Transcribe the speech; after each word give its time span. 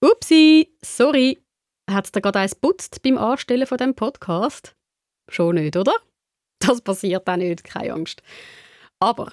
Upsi, 0.00 0.68
sorry. 0.80 1.38
Hat 1.90 2.04
es 2.04 2.12
dir 2.12 2.20
gerade 2.20 2.38
eins 2.38 2.54
putzt 2.54 3.02
beim 3.02 3.18
Anstellen 3.18 3.66
von 3.66 3.78
dem 3.78 3.94
Podcast? 3.94 4.76
Schon 5.28 5.56
nicht, 5.56 5.76
oder? 5.76 5.92
Das 6.60 6.80
passiert 6.80 7.28
auch 7.28 7.36
nicht, 7.36 7.62
keine 7.62 7.94
Angst. 7.94 8.20
Aber 8.98 9.32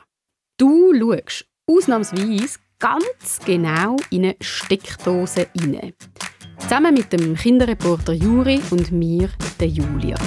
du 0.58 0.94
schaust 0.94 1.46
ausnahmsweise 1.68 2.60
ganz 2.78 3.40
genau 3.44 3.96
in 4.12 4.26
eine 4.26 4.36
Steckdose 4.42 5.48
rein. 5.58 5.94
Zusammen 6.60 6.94
mit 6.94 7.12
dem 7.12 7.36
Kinderreporter 7.36 8.14
Juri 8.14 8.62
und 8.70 8.92
mir, 8.92 9.30
der 9.60 9.68
Julia. 9.68 10.18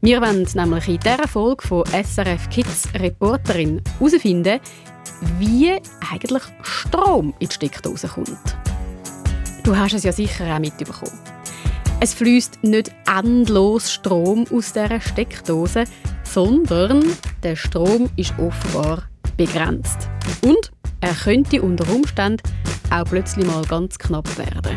Wir 0.00 0.20
wollen 0.20 0.46
nämlich 0.54 0.88
in 0.88 0.98
dieser 0.98 1.28
Folge 1.28 1.66
von 1.66 1.84
SRF 1.86 2.48
Kids 2.50 2.88
Reporterin 2.94 3.80
herausfinden, 3.98 4.60
wie 5.38 5.72
eigentlich 6.10 6.42
Strom 6.62 7.32
in 7.38 7.48
die 7.48 7.54
Steckdose 7.54 8.08
kommt. 8.08 8.69
Du 9.70 9.78
hast 9.78 9.92
es 9.92 10.02
ja 10.02 10.10
sicher 10.10 10.52
auch 10.52 10.58
mitbekommen. 10.58 11.16
Es 12.00 12.12
fließt 12.14 12.64
nicht 12.64 12.90
endlos 13.06 13.92
Strom 13.92 14.44
aus 14.52 14.72
dieser 14.72 15.00
Steckdose, 15.00 15.84
sondern 16.24 17.04
der 17.44 17.54
Strom 17.54 18.10
ist 18.16 18.34
offenbar 18.36 19.04
begrenzt. 19.36 20.08
Und 20.42 20.72
er 21.00 21.14
könnte 21.14 21.62
unter 21.62 21.88
Umständen 21.88 22.42
auch 22.90 23.04
plötzlich 23.04 23.46
mal 23.46 23.62
ganz 23.66 23.96
knapp 23.96 24.26
werden. 24.38 24.76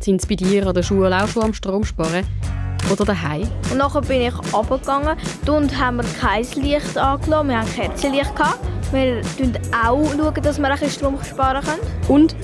Sind 0.00 0.20
Sie 0.20 0.26
bei 0.26 0.34
dir 0.34 0.66
an 0.66 0.74
der 0.74 0.82
Schule 0.82 1.24
auch 1.24 1.28
schon 1.28 1.44
am 1.44 1.54
Strom 1.54 1.86
sparen? 1.86 2.26
Oder 2.92 3.06
daheim? 3.06 3.48
Und 3.70 3.78
nachher 3.78 4.02
bin 4.02 4.20
ich 4.20 4.34
runtergegangen. 4.52 5.16
Dort 5.46 5.74
haben 5.78 5.96
wir 5.96 6.04
kein 6.20 6.44
Licht 6.62 6.98
angelassen, 6.98 7.48
wir 7.48 7.60
haben 7.60 7.74
Kerzenlicht. 7.74 8.36
Gehabt. 8.36 8.58
Wir 8.92 9.22
schauen 9.72 10.20
auch, 10.20 10.34
dass 10.34 10.58
wir 10.58 10.70
ein 10.70 10.90
Strom 10.90 11.18
sparen 11.24 11.64
können. 11.64 11.80
Und 12.08 12.36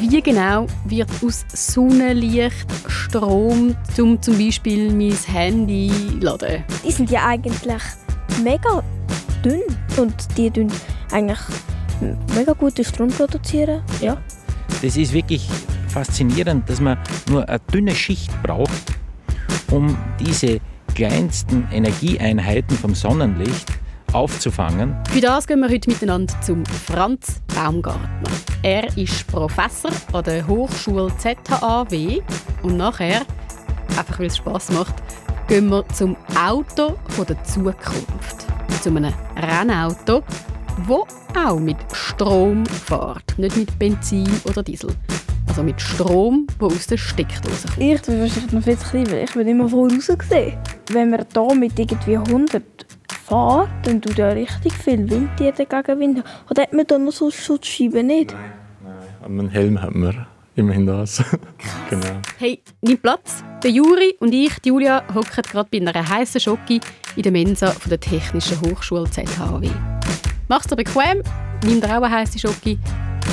wie 0.00 0.22
genau 0.22 0.66
wird 0.86 1.10
aus 1.24 1.44
Sonnenlicht 1.52 2.66
Strom, 2.88 3.76
um 3.98 4.20
zum 4.20 4.38
Beispiel 4.38 4.92
mein 4.92 5.16
Handy 5.32 5.90
zu 5.90 6.18
laden? 6.18 6.64
Die 6.84 6.90
sind 6.90 7.10
ja 7.10 7.26
eigentlich 7.26 7.82
mega 8.42 8.82
dünn 9.44 9.62
und 9.96 10.14
die 10.36 10.50
tun 10.50 10.70
eigentlich 11.12 11.38
mega 12.34 12.52
guten 12.52 12.84
Strom 12.84 13.08
produzieren. 13.08 13.82
Ja. 14.00 14.16
Das 14.82 14.96
ist 14.96 15.12
wirklich 15.12 15.48
faszinierend, 15.88 16.68
dass 16.68 16.80
man 16.80 16.98
nur 17.28 17.48
eine 17.48 17.60
dünne 17.72 17.94
Schicht 17.94 18.30
braucht, 18.42 18.94
um 19.70 19.96
diese 20.20 20.60
kleinsten 20.94 21.66
Energieeinheiten 21.72 22.76
vom 22.76 22.94
Sonnenlicht 22.94 23.72
aufzufangen. 24.14 24.96
Für 25.10 25.20
das 25.20 25.46
gehen 25.46 25.60
wir 25.60 25.68
heute 25.68 25.90
miteinander 25.90 26.32
zum 26.40 26.64
Franz 26.66 27.40
Baumgartner. 27.54 28.30
Er 28.62 28.96
ist 28.96 29.26
Professor 29.26 29.90
an 30.12 30.24
der 30.24 30.46
Hochschule 30.46 31.12
ZHAW 31.18 32.22
und 32.62 32.76
nachher, 32.76 33.22
einfach 33.96 34.18
weil 34.18 34.26
es 34.26 34.36
Spass 34.36 34.70
macht, 34.70 34.94
gehen 35.48 35.68
wir 35.68 35.86
zum 35.88 36.16
Auto 36.38 36.94
der 37.28 37.42
Zukunft. 37.44 38.46
Zu 38.82 38.90
einem 38.90 39.12
Rennauto, 39.36 40.22
wo 40.86 41.06
auch 41.36 41.58
mit 41.58 41.76
Strom 41.92 42.64
fährt, 42.66 43.38
nicht 43.38 43.56
mit 43.56 43.78
Benzin 43.78 44.28
oder 44.44 44.62
Diesel. 44.62 44.90
Also 45.48 45.62
mit 45.62 45.80
Strom, 45.80 46.46
der 46.60 46.68
aus 46.68 46.86
der 46.86 46.96
Steckdose 46.96 47.68
kommt. 47.68 47.78
Ich 47.78 48.02
bin 48.02 48.20
wahrscheinlich 48.20 48.52
noch 48.52 48.62
viel 48.62 48.78
zu 48.78 48.88
klein, 48.88 49.10
weil 49.10 49.24
ich 49.24 49.32
bin 49.34 49.46
immer 49.46 49.68
voraus 49.68 50.06
gesehen. 50.06 50.58
Wenn 50.90 51.10
man 51.10 51.24
hier 51.32 51.54
mit 51.54 51.78
irgendwie 51.78 52.16
100 52.16 52.83
fährt, 53.28 53.68
dann 53.84 54.00
tut 54.00 54.18
er 54.18 54.34
richtig 54.34 54.72
viel 54.74 55.08
Wind 55.10 55.30
jeden 55.38 55.68
Gegenwind. 55.68 56.24
Oder 56.50 56.62
hat 56.62 56.72
man 56.72 56.86
da 56.86 56.98
noch 56.98 57.12
so 57.12 57.30
Schutzscheiben 57.30 58.06
nicht? 58.06 58.32
Nein, 58.32 58.52
nein. 58.84 59.38
Einen 59.38 59.48
Helm 59.48 59.80
hat 59.80 59.94
man. 59.94 60.26
Immerhin 60.56 60.86
das. 60.86 61.22
genau. 61.90 62.20
Hey, 62.38 62.62
nimm 62.80 62.98
Platz. 62.98 63.42
Der 63.62 63.72
Juri 63.72 64.14
und 64.20 64.32
ich, 64.32 64.56
die 64.60 64.68
Julia, 64.68 65.02
hocken 65.12 65.42
gerade 65.42 65.68
bei 65.70 65.78
einer 65.78 66.08
heißen 66.08 66.40
Schocke 66.40 66.80
in 67.16 67.22
der 67.22 67.32
Mensa 67.32 67.70
von 67.72 67.90
der 67.90 67.98
Technischen 67.98 68.60
Hochschule 68.60 69.10
ZHW. 69.10 69.68
Mach's 70.48 70.66
dir 70.66 70.76
bequem, 70.76 71.22
nimm 71.64 71.80
dir 71.80 71.88
auch 71.88 72.02
eine 72.02 72.10
heiße 72.10 72.38
Schocke. 72.38 72.78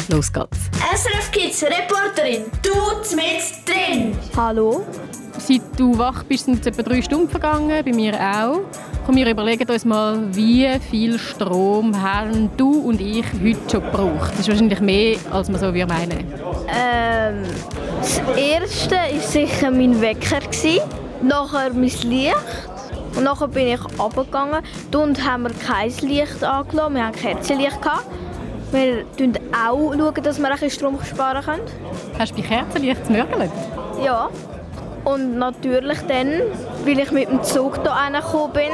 Los 0.10 0.32
geht's. 0.34 0.70
SRF 0.94 1.32
Kids 1.32 1.64
Reporterin, 1.64 2.46
du 2.64 3.16
mit 3.16 3.68
drin. 3.68 4.16
Hallo? 4.36 4.86
Seit 5.44 5.62
du 5.76 5.98
wach 5.98 6.24
bist, 6.24 6.46
sind 6.46 6.62
es 6.62 6.68
etwa 6.68 6.84
drei 6.84 7.02
Stunden 7.02 7.28
vergangen, 7.28 7.84
bei 7.84 7.92
mir 7.92 8.14
auch. 8.14 8.60
Komm, 9.08 9.16
wir 9.16 9.28
überlegen 9.28 9.68
uns 9.68 9.86
mal, 9.86 10.20
wie 10.36 10.70
viel 10.92 11.18
Strom 11.18 12.00
haben 12.00 12.52
du 12.58 12.72
und 12.82 13.02
ich 13.02 13.26
heute 13.34 13.58
schon 13.72 13.84
gebraucht. 13.84 14.34
Das 14.34 14.42
ist 14.42 14.50
wahrscheinlich 14.50 14.80
mehr, 14.82 15.18
als 15.32 15.50
man 15.50 15.60
so 15.60 15.72
meinen 15.72 16.32
ähm, 16.70 17.44
Das 18.00 18.22
erste 18.38 18.96
war 18.96 19.20
sicher 19.20 19.72
mein 19.72 20.00
Wecker. 20.00 20.42
Nachher 21.24 21.74
mein 21.74 21.82
Licht. 21.82 22.36
Und 23.16 23.24
nachher 23.24 23.48
bin 23.48 23.68
ich 23.68 24.00
runtergegangen. 24.00 24.64
Dort 24.92 25.26
haben 25.26 25.44
wir 25.44 25.52
kein 25.54 25.92
Licht 26.08 26.44
angelassen, 26.44 26.94
wir 26.94 27.04
haben 27.04 27.16
Kerzenlicht. 27.16 27.82
Gehabt. 27.82 28.06
Wir 28.72 29.06
schauen 29.18 30.02
auch, 30.02 30.14
dass 30.14 30.38
wir 30.38 30.46
ein 30.46 30.52
bisschen 30.52 30.70
Strom 30.70 31.00
sparen 31.04 31.44
können. 31.44 31.64
Hast 32.20 32.38
du 32.38 32.42
bei 32.44 32.48
Kerzenlicht 32.48 33.08
gemörgelt? 33.08 33.52
Ja. 34.06 34.30
Und 35.04 35.38
natürlich 35.38 36.00
dann, 36.08 36.30
weil 36.86 37.00
ich 37.00 37.12
mit 37.12 37.30
dem 37.30 37.44
Zug 37.44 37.82
hier 37.82 37.92
reingekommen 37.92 38.54
bin, 38.54 38.72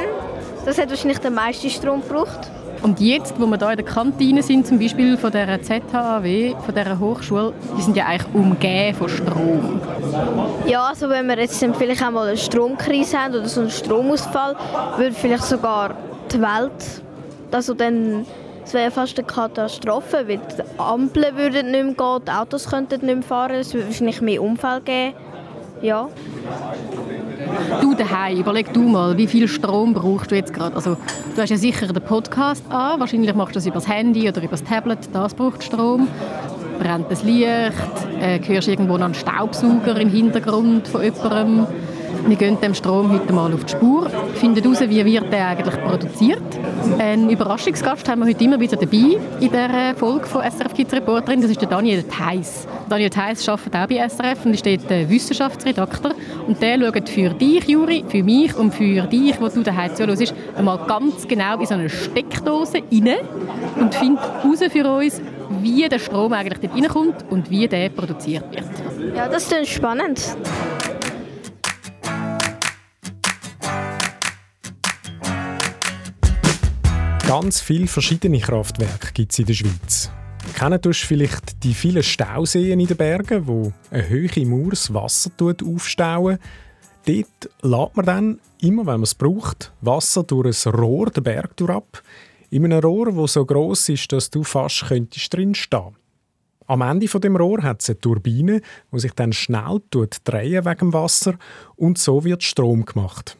das 0.64 0.78
hat 0.78 0.90
wahrscheinlich 0.90 1.18
den 1.18 1.34
meisten 1.34 1.70
Strom 1.70 2.02
gebraucht. 2.02 2.50
Und 2.82 3.00
jetzt, 3.00 3.40
wo 3.40 3.46
wir 3.46 3.58
hier 3.58 3.70
in 3.70 3.76
der 3.76 3.84
Kantine 3.84 4.42
sind, 4.42 4.66
zum 4.66 4.78
Beispiel 4.78 5.16
von 5.16 5.32
der 5.32 5.60
ZHAW, 5.60 6.54
von 6.64 6.74
dieser 6.74 6.98
Hochschule, 6.98 7.52
die 7.76 7.82
sind 7.82 7.96
ja 7.96 8.06
eigentlich 8.06 8.34
umgeben 8.34 8.96
von 8.96 9.08
Strom. 9.08 9.80
Ja, 10.66 10.84
also 10.84 11.08
wenn 11.08 11.26
wir 11.26 11.38
jetzt 11.38 11.64
vielleicht 11.76 12.04
auch 12.04 12.10
mal 12.10 12.28
eine 12.28 12.36
Stromkrise 12.36 13.18
haben 13.18 13.34
oder 13.34 13.48
so 13.48 13.62
einen 13.62 13.70
Stromausfall, 13.70 14.54
würde 14.96 15.14
vielleicht 15.14 15.44
sogar 15.44 15.94
die 16.30 16.40
Welt, 16.40 17.02
also 17.50 17.74
dann, 17.74 18.24
es 18.64 18.74
wäre 18.74 18.90
fast 18.92 19.18
eine 19.18 19.26
Katastrophe, 19.26 20.28
weil 20.28 20.38
die 20.38 20.62
Ampeln 20.80 21.36
würden 21.36 21.70
nicht 21.72 21.84
mehr 21.84 21.94
gehen, 21.94 22.24
die 22.26 22.30
Autos 22.30 22.68
könnten 22.68 23.06
nicht 23.06 23.14
mehr 23.14 23.22
fahren, 23.22 23.56
es 23.56 23.74
würde 23.74 23.88
wahrscheinlich 23.88 24.20
mehr 24.20 24.42
Unfälle 24.42 24.82
geben. 24.82 25.14
Ja. 25.82 26.08
Du 27.80 27.94
daheim, 27.94 28.38
überleg 28.38 28.72
du 28.72 28.82
mal, 28.82 29.16
wie 29.16 29.26
viel 29.26 29.46
Strom 29.46 29.94
brauchst 29.94 30.30
du 30.30 30.34
jetzt 30.34 30.52
gerade? 30.52 30.74
Also, 30.74 30.96
du 31.34 31.42
hast 31.42 31.50
ja 31.50 31.56
sicher 31.56 31.86
den 31.86 32.02
Podcast 32.02 32.64
an, 32.68 32.98
wahrscheinlich 32.98 33.32
machst 33.34 33.54
du 33.54 33.58
das 33.58 33.66
über 33.66 33.76
das 33.76 33.88
Handy 33.88 34.28
oder 34.28 34.42
über 34.42 34.50
das 34.50 34.64
Tablet, 34.64 34.98
das 35.12 35.34
braucht 35.34 35.62
Strom. 35.62 36.08
Brennt 36.78 37.10
das 37.10 37.22
Licht, 37.22 37.72
äh, 38.20 38.40
hörst 38.44 38.68
irgendwo 38.68 38.96
noch 38.96 39.06
einen 39.06 39.14
Staubsauger 39.14 40.00
im 40.00 40.08
Hintergrund 40.08 40.86
von 40.88 41.02
jemandem. 41.02 41.66
Wir 42.26 42.36
gehen 42.36 42.60
dem 42.60 42.74
Strom 42.74 43.12
heute 43.12 43.32
mal 43.32 43.52
auf 43.52 43.64
die 43.64 43.72
Spur, 43.72 44.10
finden 44.34 44.62
heraus, 44.62 44.80
wie 44.80 45.04
wird 45.04 45.32
der 45.32 45.48
eigentlich 45.48 45.82
produziert. 45.82 46.42
Einen 46.98 47.30
Überraschungsgast 47.30 48.08
haben 48.08 48.20
wir 48.20 48.28
heute 48.28 48.44
immer 48.44 48.60
wieder 48.60 48.76
dabei 48.76 49.18
in 49.40 49.50
dieser 49.50 49.94
Folge 49.94 50.26
von 50.26 50.42
SRF 50.42 50.74
Kids 50.74 50.92
Reporterin. 50.92 51.40
Das 51.40 51.50
ist 51.50 51.60
der 51.60 51.68
Daniel 51.68 52.02
Theiss. 52.02 52.66
Daniel 52.88 53.10
Theiss 53.10 53.48
arbeitet 53.48 53.76
auch 53.76 53.86
bei 53.86 54.08
SRF 54.08 54.44
und 54.44 54.54
ist 54.54 54.66
dort 54.66 54.90
Wissenschaftsredakteur. 55.08 56.14
Und 56.46 56.60
der 56.60 56.78
schaut 56.78 57.08
für 57.08 57.30
dich, 57.30 57.68
Juri, 57.68 58.04
für 58.08 58.22
mich 58.22 58.54
und 58.56 58.74
für 58.74 59.02
dich, 59.02 59.40
wo 59.40 59.48
du 59.48 59.62
daheim 59.62 59.94
zuhörst, 59.94 60.34
einmal 60.56 60.78
ganz 60.86 61.26
genau 61.26 61.58
in 61.58 61.66
so 61.66 61.74
eine 61.74 61.88
Steckdose 61.88 62.78
rein 62.90 63.16
und 63.80 63.94
findet 63.94 64.22
heraus 64.42 64.60
für 64.70 64.90
uns, 64.90 65.22
wie 65.62 65.88
der 65.88 65.98
Strom 65.98 66.32
eigentlich 66.32 66.58
dort 66.60 66.74
reinkommt 66.74 67.24
und 67.30 67.50
wie 67.50 67.66
der 67.68 67.88
produziert 67.90 68.44
wird. 68.50 69.16
Ja, 69.16 69.28
das 69.28 69.50
ist 69.50 69.68
spannend. 69.68 70.20
Ganz 77.28 77.60
viele 77.60 77.88
verschiedene 77.88 78.40
Kraftwerke 78.40 79.12
gibt 79.12 79.32
es 79.32 79.38
in 79.38 79.44
der 79.44 79.52
Schweiz. 79.52 80.10
Kennen 80.54 80.80
du 80.80 80.94
vielleicht 80.94 81.62
die 81.62 81.74
vielen 81.74 82.02
Stauseen 82.02 82.80
in 82.80 82.86
den 82.86 82.96
Bergen, 82.96 83.46
wo 83.46 83.70
eine 83.90 84.08
hohe 84.08 84.46
Mauer 84.46 84.70
das 84.70 84.94
Wasser 84.94 85.30
aufstauen? 85.62 86.38
Dort 87.04 87.50
lädt 87.60 87.96
man 87.96 88.06
dann, 88.06 88.40
immer 88.62 88.86
wenn 88.86 88.94
man 88.94 89.02
es 89.02 89.14
braucht, 89.14 89.74
Wasser 89.82 90.22
durch 90.22 90.66
ein 90.66 90.72
Rohr 90.72 91.10
den 91.10 91.22
Berg 91.22 91.50
ab. 91.68 92.02
In 92.48 92.64
einem 92.64 92.80
Rohr, 92.80 93.12
das 93.12 93.34
so 93.34 93.44
gross 93.44 93.90
ist, 93.90 94.10
dass 94.10 94.30
du 94.30 94.42
fast 94.42 94.86
könntest 94.86 95.34
drin 95.34 95.54
stehen 95.54 95.96
Am 96.66 96.80
Ende 96.80 97.08
von 97.08 97.20
dem 97.20 97.36
Rohr 97.36 97.62
hat 97.62 97.82
es 97.82 97.90
eine 97.90 98.00
Turbine, 98.00 98.62
die 98.90 99.00
sich 99.00 99.12
dann 99.12 99.34
schnell 99.34 99.82
drehen 99.90 100.64
wegen 100.64 100.78
dem 100.78 100.92
Wasser 100.94 101.34
und 101.76 101.98
so 101.98 102.24
wird 102.24 102.42
Strom 102.42 102.86
gemacht. 102.86 103.36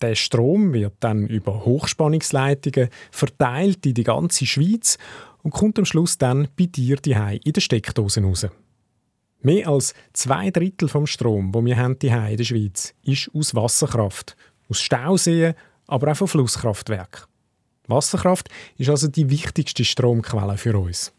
Der 0.00 0.14
Strom 0.14 0.72
wird 0.72 0.94
dann 1.00 1.26
über 1.26 1.64
Hochspannungsleitungen 1.64 2.88
verteilt 3.10 3.84
in 3.84 3.94
die 3.94 4.04
ganze 4.04 4.46
Schweiz 4.46 4.96
und 5.42 5.50
kommt 5.50 5.78
am 5.78 5.84
Schluss 5.84 6.18
dann 6.18 6.48
bei 6.56 6.66
dir 6.66 6.96
daheim 6.96 7.40
in 7.44 7.52
der 7.52 7.60
Steckdose 7.60 8.22
raus. 8.22 8.46
Mehr 9.40 9.68
als 9.68 9.94
zwei 10.12 10.50
Drittel 10.50 10.88
vom 10.88 11.06
Strom, 11.06 11.52
den 11.52 11.66
wir 11.66 11.76
haben 11.76 11.96
in 12.00 12.36
der 12.36 12.44
Schweiz, 12.44 12.94
ist 13.02 13.30
aus 13.34 13.54
Wasserkraft, 13.54 14.36
aus 14.68 14.80
Stauseen, 14.80 15.54
aber 15.86 16.12
auch 16.12 16.16
von 16.16 16.28
Flusskraftwerken. 16.28 17.22
Wasserkraft 17.86 18.48
ist 18.76 18.90
also 18.90 19.08
die 19.08 19.30
wichtigste 19.30 19.84
Stromquelle 19.84 20.58
für 20.58 20.78
uns. 20.78 21.12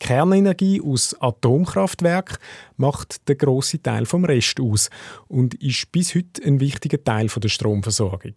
Kernenergie 0.00 0.80
aus 0.80 1.14
Atomkraftwerk 1.20 2.38
macht 2.76 3.28
den 3.28 3.38
grossen 3.38 3.82
Teil 3.82 4.06
vom 4.06 4.24
Rest 4.24 4.60
aus 4.60 4.90
und 5.28 5.54
ist 5.54 5.90
bis 5.92 6.14
heute 6.14 6.42
ein 6.44 6.60
wichtiger 6.60 7.02
Teil 7.02 7.28
der 7.28 7.48
Stromversorgung. 7.48 8.34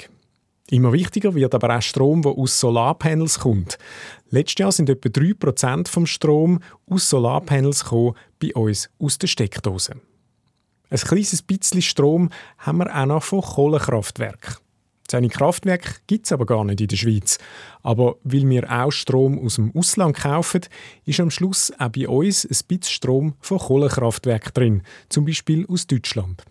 Immer 0.70 0.92
wichtiger 0.92 1.34
wird 1.34 1.56
aber 1.56 1.78
auch 1.78 1.82
Strom, 1.82 2.22
der 2.22 2.34
aus 2.34 2.60
Solarpanels 2.60 3.40
kommt. 3.40 3.78
Letztes 4.30 4.60
Jahr 4.60 4.72
sind 4.72 4.90
etwa 4.90 5.08
3% 5.08 5.88
vom 5.88 6.06
Strom 6.06 6.60
aus 6.90 7.10
Solarpanels 7.10 7.86
gekommen, 7.86 8.16
bei 8.42 8.54
uns 8.54 8.90
aus 9.00 9.18
der 9.18 9.28
Steckdose. 9.28 9.96
Ein 10.90 10.98
kleines 11.00 11.42
bisschen 11.42 11.82
Strom 11.82 12.30
haben 12.58 12.80
wir 12.80 12.94
auch 12.94 13.06
noch 13.06 13.24
von 13.24 13.42
Kohlekraftwerken. 13.42 14.58
Seine 15.10 15.30
Kraftwerke 15.30 15.96
gibt 16.08 16.26
es 16.26 16.32
aber 16.32 16.46
gar 16.46 16.66
nicht 16.66 16.82
in 16.82 16.88
der 16.88 16.98
Schweiz. 16.98 17.38
Aber 17.82 18.18
weil 18.24 18.48
wir 18.50 18.70
auch 18.70 18.92
Strom 18.92 19.40
aus 19.40 19.56
dem 19.56 19.74
Ausland 19.74 20.18
kaufen, 20.18 20.62
ist 21.06 21.20
am 21.20 21.32
Schluss 21.32 21.72
auch 21.80 21.90
bei 21.90 22.08
uns 22.10 22.46
ein 22.46 22.68
bisschen 22.68 22.94
Strom 22.94 23.34
von 23.40 23.58
Kohlekraftwerken 23.58 24.54
drin, 24.54 24.82
zum 25.10 25.26
Beispiel 25.26 25.66
aus 25.68 25.88
Deutschland. 25.88 26.44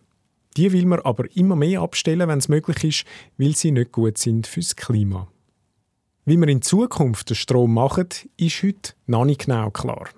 Die 0.56 0.72
will 0.72 0.86
man 0.86 1.00
aber 1.00 1.24
immer 1.36 1.54
mehr 1.54 1.82
abstellen, 1.82 2.28
wenn 2.28 2.38
es 2.38 2.48
möglich 2.48 2.82
ist, 2.82 3.04
weil 3.36 3.54
sie 3.54 3.72
nicht 3.72 3.92
gut 3.92 4.16
sind 4.16 4.46
fürs 4.46 4.74
Klima. 4.74 5.28
Wie 6.24 6.38
wir 6.38 6.48
in 6.48 6.62
Zukunft 6.62 7.28
den 7.28 7.36
Strom 7.36 7.74
machen, 7.74 8.08
ist 8.38 8.62
heute 8.62 8.94
noch 9.06 9.26
nicht 9.26 9.44
genau 9.44 9.70
klar. 9.70 10.08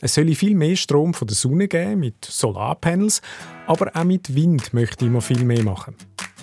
Es 0.00 0.14
soll 0.14 0.34
viel 0.34 0.54
mehr 0.54 0.76
Strom 0.76 1.14
von 1.14 1.28
der 1.28 1.36
Sonne 1.36 1.68
geben, 1.68 2.00
mit 2.00 2.24
Solarpanels, 2.24 3.22
aber 3.66 3.94
auch 3.94 4.04
mit 4.04 4.34
Wind 4.34 4.74
möchte 4.74 5.04
ich 5.04 5.10
immer 5.10 5.22
viel 5.22 5.44
mehr 5.44 5.62
machen. 5.62 5.94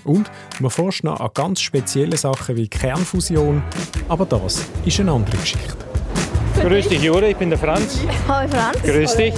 Und 0.06 0.30
man 0.60 0.70
forscht 0.72 1.04
noch 1.04 1.20
an 1.20 1.30
ganz 1.34 1.62
speziellen 1.62 2.18
Sachen 2.18 2.56
wie 2.58 2.68
Kernfusion, 2.68 3.64
aber 4.10 4.26
das 4.26 4.66
ist 4.86 5.00
eine 5.00 5.12
andere 5.12 5.38
Geschichte. 5.38 5.76
Grüß 6.62 6.88
dich, 6.88 7.02
Jure, 7.02 7.30
ich 7.30 7.36
bin 7.36 7.50
der 7.50 7.58
Franz. 7.60 8.00
Hallo 8.28 8.48
Franz. 8.50 8.82
Grüß 8.84 9.16
dich. 9.18 9.34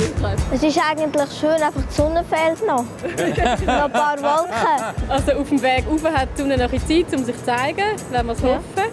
Es 0.53 0.61
ist 0.63 0.79
eigentlich 0.79 1.29
schön, 1.39 1.49
einfach 1.51 1.81
die 1.89 1.93
Sonne 1.93 2.23
fehlt 2.29 2.67
noch. 2.67 2.83
noch 3.65 3.83
ein 3.85 3.91
paar 3.91 4.17
Wolken. 4.21 5.09
Also 5.09 5.31
auf 5.31 5.49
dem 5.49 5.61
Weg 5.61 5.85
rauf 5.89 6.03
hat 6.13 6.29
die 6.37 6.41
Sonne 6.41 6.57
noch 6.57 6.71
ein 6.71 6.79
Zeit, 6.87 7.17
um 7.17 7.23
sich 7.23 7.35
zu 7.37 7.45
zeigen, 7.45 7.83
wenn 8.11 8.25
wir 8.25 8.33
es 8.33 8.41
Ja. 8.41 8.47
hoffen. 8.49 8.91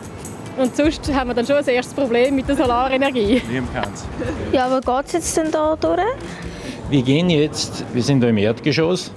Und 0.57 0.77
sonst 0.77 1.13
haben 1.13 1.29
wir 1.31 1.35
dann 1.35 1.47
schon 1.47 1.57
das 1.57 1.67
erste 1.69 1.95
Problem 1.95 2.37
mit 2.37 2.49
der 2.49 2.57
Solarenergie. 2.57 3.43
Wie 3.49 3.57
im 3.57 3.73
Kanz. 3.73 4.05
Ja, 4.53 4.67
aber 4.67 4.81
geht 4.81 5.07
es 5.07 5.13
jetzt 5.13 5.37
denn 5.37 5.51
da 5.51 5.75
durch? 5.77 5.99
Wir 6.91 7.03
gehen 7.03 7.29
jetzt, 7.31 7.85
wir 7.93 8.03
sind 8.03 8.21
da 8.21 8.29
im 8.29 8.37
Erdgeschoss 8.39 9.11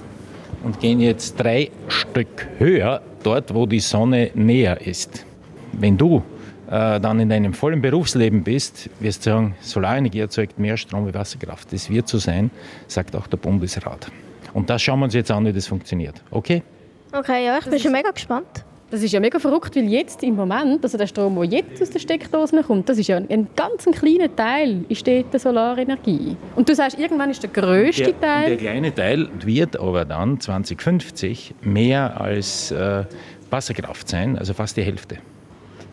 und 0.66 0.80
gehen 0.80 0.98
jetzt 0.98 1.36
drei 1.36 1.70
Stück 1.86 2.48
höher, 2.58 3.00
dort 3.22 3.54
wo 3.54 3.66
die 3.66 3.78
Sonne 3.78 4.32
näher 4.34 4.84
ist. 4.84 5.24
Wenn 5.72 5.96
du 5.96 6.24
äh, 6.68 6.98
dann 6.98 7.20
in 7.20 7.28
deinem 7.28 7.54
vollen 7.54 7.80
Berufsleben 7.80 8.42
bist, 8.42 8.90
wirst 8.98 9.24
du 9.24 9.30
sagen, 9.30 9.54
Solarenergie 9.60 10.18
erzeugt 10.18 10.58
mehr 10.58 10.76
Strom 10.76 11.06
wie 11.06 11.14
Wasserkraft. 11.14 11.72
Das 11.72 11.88
wird 11.88 12.08
so 12.08 12.18
sein, 12.18 12.50
sagt 12.88 13.14
auch 13.14 13.28
der 13.28 13.36
Bundesrat. 13.36 14.10
Und 14.54 14.68
das 14.68 14.82
schauen 14.82 14.98
wir 14.98 15.04
uns 15.04 15.14
jetzt 15.14 15.30
an, 15.30 15.46
wie 15.46 15.52
das 15.52 15.68
funktioniert. 15.68 16.20
Okay? 16.32 16.64
Okay, 17.12 17.46
ja, 17.46 17.58
ich 17.58 17.66
bin 17.66 17.78
schon 17.78 17.92
mega 17.92 18.10
gespannt. 18.10 18.64
Das 18.88 19.02
ist 19.02 19.10
ja 19.10 19.18
mega 19.18 19.40
verrückt, 19.40 19.74
weil 19.74 19.88
jetzt 19.88 20.22
im 20.22 20.36
Moment, 20.36 20.84
also 20.84 20.96
der 20.96 21.08
Strom, 21.08 21.34
der 21.34 21.44
jetzt 21.44 21.82
aus 21.82 21.90
den 21.90 22.00
Steckdosen 22.00 22.62
kommt, 22.62 22.88
das 22.88 22.98
ist 22.98 23.08
ja 23.08 23.16
ein, 23.16 23.28
ein 23.28 23.48
ganz 23.56 23.84
kleiner 23.84 24.34
Teil, 24.34 24.84
ist 24.88 25.04
die 25.04 25.24
Solarenergie. 25.34 26.36
Und 26.54 26.68
du 26.68 26.74
sagst, 26.74 26.96
irgendwann 26.96 27.30
ist 27.30 27.42
der 27.42 27.50
grösste 27.50 28.04
Der, 28.04 28.12
der 28.12 28.20
Teil... 28.20 28.56
kleine 28.56 28.94
Teil 28.94 29.28
wird 29.44 29.76
aber 29.80 30.04
dann 30.04 30.38
2050 30.38 31.54
mehr 31.62 32.20
als 32.20 32.70
äh, 32.70 33.04
Wasserkraft 33.50 34.08
sein, 34.08 34.38
also 34.38 34.54
fast 34.54 34.76
die 34.76 34.82
Hälfte. 34.82 35.16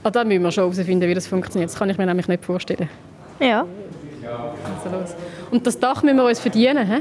Ah, 0.04 0.12
da 0.12 0.24
müssen 0.24 0.44
wir 0.44 0.52
schon 0.52 0.66
herausfinden, 0.66 1.10
wie 1.10 1.16
das 1.16 1.26
funktioniert. 1.26 1.72
Das 1.72 1.80
kann 1.80 1.90
ich 1.90 1.98
mir 1.98 2.06
nämlich 2.06 2.28
nicht 2.28 2.46
vorstellen. 2.46 2.90
Ja. 3.40 3.66
Also 4.24 4.96
los. 4.96 5.16
Und 5.50 5.66
das 5.66 5.80
Dach 5.80 6.04
müssen 6.04 6.18
wir 6.18 6.26
uns 6.26 6.40
verdienen, 6.40 6.86
hä? 6.88 7.00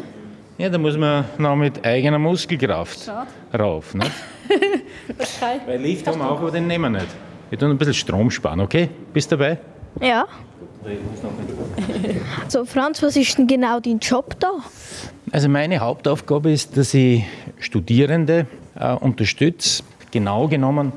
Ja, 0.58 0.68
da 0.68 0.78
muss 0.78 0.96
man 0.96 1.24
noch 1.38 1.56
mit 1.56 1.84
eigener 1.84 2.18
Muskelkraft 2.18 3.10
rauf. 3.58 3.94
Nicht? 3.94 4.10
Okay. 5.08 5.60
Weil 5.66 5.80
Lift 5.80 6.06
haben 6.06 6.18
wir 6.18 6.30
auch, 6.30 6.38
aber 6.38 6.50
den 6.50 6.66
nehmen 6.66 6.92
wir 6.92 7.00
nicht. 7.00 7.10
Wir 7.50 7.58
tun 7.58 7.70
ein 7.70 7.78
bisschen 7.78 7.94
Strom 7.94 8.30
sparen, 8.30 8.60
okay? 8.60 8.88
Bist 9.12 9.32
du 9.32 9.36
dabei? 9.36 9.58
Ja. 10.00 10.26
So, 12.48 12.64
Franz, 12.64 13.02
was 13.02 13.16
ist 13.16 13.38
denn 13.38 13.46
genau 13.46 13.80
dein 13.80 13.98
Job 13.98 14.36
da? 14.40 14.50
Also 15.30 15.48
meine 15.48 15.78
Hauptaufgabe 15.80 16.52
ist, 16.52 16.76
dass 16.76 16.92
ich 16.94 17.24
Studierende 17.58 18.46
äh, 18.78 18.92
unterstütze. 18.94 19.82
Genau 20.10 20.48
genommen 20.48 20.92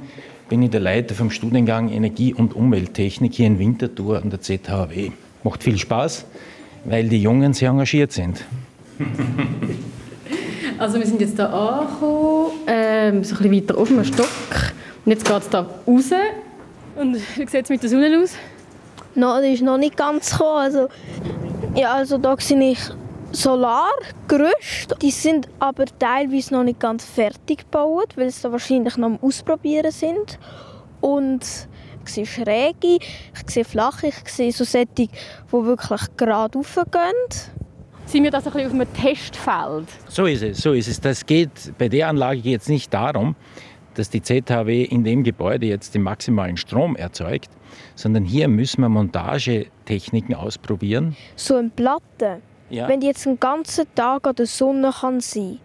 bin 0.49 0.61
ich 0.61 0.69
der 0.69 0.81
Leiter 0.81 1.15
vom 1.15 1.31
Studiengang 1.31 1.89
Energie- 1.89 2.33
und 2.33 2.55
Umwelttechnik 2.55 3.33
hier 3.33 3.47
in 3.47 3.59
Winterthur 3.59 4.21
an 4.21 4.29
der 4.29 4.41
ZHW. 4.41 5.11
Macht 5.43 5.63
viel 5.63 5.77
Spaß, 5.77 6.25
weil 6.85 7.07
die 7.09 7.21
Jungen 7.21 7.53
sehr 7.53 7.69
engagiert 7.69 8.11
sind. 8.11 8.43
Also 10.77 10.99
wir 10.99 11.05
sind 11.05 11.21
jetzt 11.21 11.35
hier 11.35 11.49
angekommen, 11.49 12.51
ähm, 12.67 13.23
so 13.23 13.35
ein 13.35 13.49
bisschen 13.49 13.55
weiter 13.55 13.77
auf 13.77 13.87
dem 13.87 14.03
Stock. 14.03 14.27
Und 15.05 15.11
jetzt 15.11 15.25
geht 15.25 15.37
es 15.37 15.49
hier 15.49 15.59
raus. 15.87 16.11
Und 16.97 17.15
wie 17.15 17.47
sieht 17.47 17.63
es 17.63 17.69
mit 17.69 17.81
der 17.81 17.89
Sonne 17.89 18.21
aus? 18.21 18.33
No, 19.15 19.41
die 19.41 19.53
ist 19.53 19.63
noch 19.63 19.77
nicht 19.77 19.95
ganz 19.95 20.31
gekommen. 20.31 20.57
Also, 20.57 20.89
ja, 21.75 21.93
also 21.93 22.17
da 22.17 22.35
sehe 22.37 22.71
ich 22.71 22.79
Solargerüste. 23.31 24.95
Die 25.01 25.11
sind 25.11 25.47
aber 25.59 25.85
teilweise 25.99 26.53
noch 26.53 26.63
nicht 26.63 26.79
ganz 26.79 27.05
fertig 27.05 27.59
gebaut, 27.59 28.13
weil 28.15 28.29
sie 28.29 28.41
da 28.41 28.51
wahrscheinlich 28.51 28.97
noch 28.97 29.07
am 29.07 29.19
Ausprobieren 29.21 29.91
sind. 29.91 30.39
Und 30.99 31.45
ich 32.05 32.13
sehe 32.13 32.25
schräge, 32.25 32.97
ich 32.97 33.49
sehe 33.51 33.65
flache, 33.65 34.07
ich 34.07 34.29
sehe 34.29 34.51
so 34.51 34.63
solche, 34.63 34.87
die 34.97 35.09
wirklich 35.51 36.01
gerade 36.17 36.57
raufgehen. 36.57 37.13
Sind 38.05 38.23
wir 38.23 38.31
das 38.31 38.45
ein 38.47 38.53
bisschen 38.53 38.67
auf 38.67 38.73
einem 38.73 38.93
Testfeld? 38.93 39.87
So 40.07 40.25
ist 40.25 40.43
es, 40.43 40.57
so 40.59 40.73
ist 40.73 40.87
es. 40.87 41.01
Das 41.01 41.25
geht, 41.25 41.73
bei 41.77 41.89
der 41.89 42.07
Anlage 42.09 42.39
geht 42.41 42.61
es 42.61 42.69
nicht 42.69 42.93
darum, 42.93 43.35
dass 43.95 44.09
die 44.09 44.21
ZHW 44.21 44.83
in 44.83 45.03
dem 45.03 45.23
Gebäude 45.23 45.65
jetzt 45.65 45.95
den 45.95 46.03
maximalen 46.03 46.57
Strom 46.57 46.95
erzeugt, 46.95 47.49
sondern 47.95 48.23
hier 48.23 48.47
müssen 48.47 48.81
wir 48.81 48.89
Montagetechniken 48.89 50.35
ausprobieren. 50.35 51.15
So 51.35 51.55
eine 51.55 51.69
Platte, 51.69 52.41
Ja. 52.69 52.87
wenn 52.87 52.99
die 52.99 53.07
jetzt 53.07 53.25
einen 53.25 53.39
ganzen 53.39 53.85
Tag 53.95 54.27
an 54.27 54.35
der 54.35 54.45
Sonne 54.45 54.91
kann 55.01 55.19
sein 55.19 55.59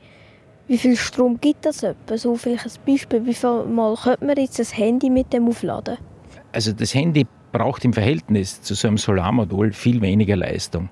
wie 0.71 0.79
viel 0.79 0.97
Strom 0.97 1.41
gibt 1.41 1.67
das 1.67 1.83
etwa? 1.83 2.17
So 2.17 2.37
vielleicht 2.37 2.65
ein 2.65 2.73
Beispiel, 2.87 3.27
wie 3.27 3.35
viel 3.35 3.65
Mal 3.65 3.97
könnte 3.97 4.25
man 4.25 4.37
jetzt 4.37 4.61
ein 4.61 4.67
Handy 4.67 5.11
mit 5.11 5.33
dem 5.33 5.49
aufladen? 5.49 5.99
Also 6.53 6.71
das 6.71 6.95
Handy 6.95 7.27
braucht 7.51 7.85
im 7.85 7.93
Verhältnis 7.93 8.63
zu 8.63 8.75
so 8.75 8.87
einem 8.87 8.97
Solarmodul 8.97 9.73
viel 9.73 10.01
weniger 10.01 10.37
Leistung. 10.37 10.89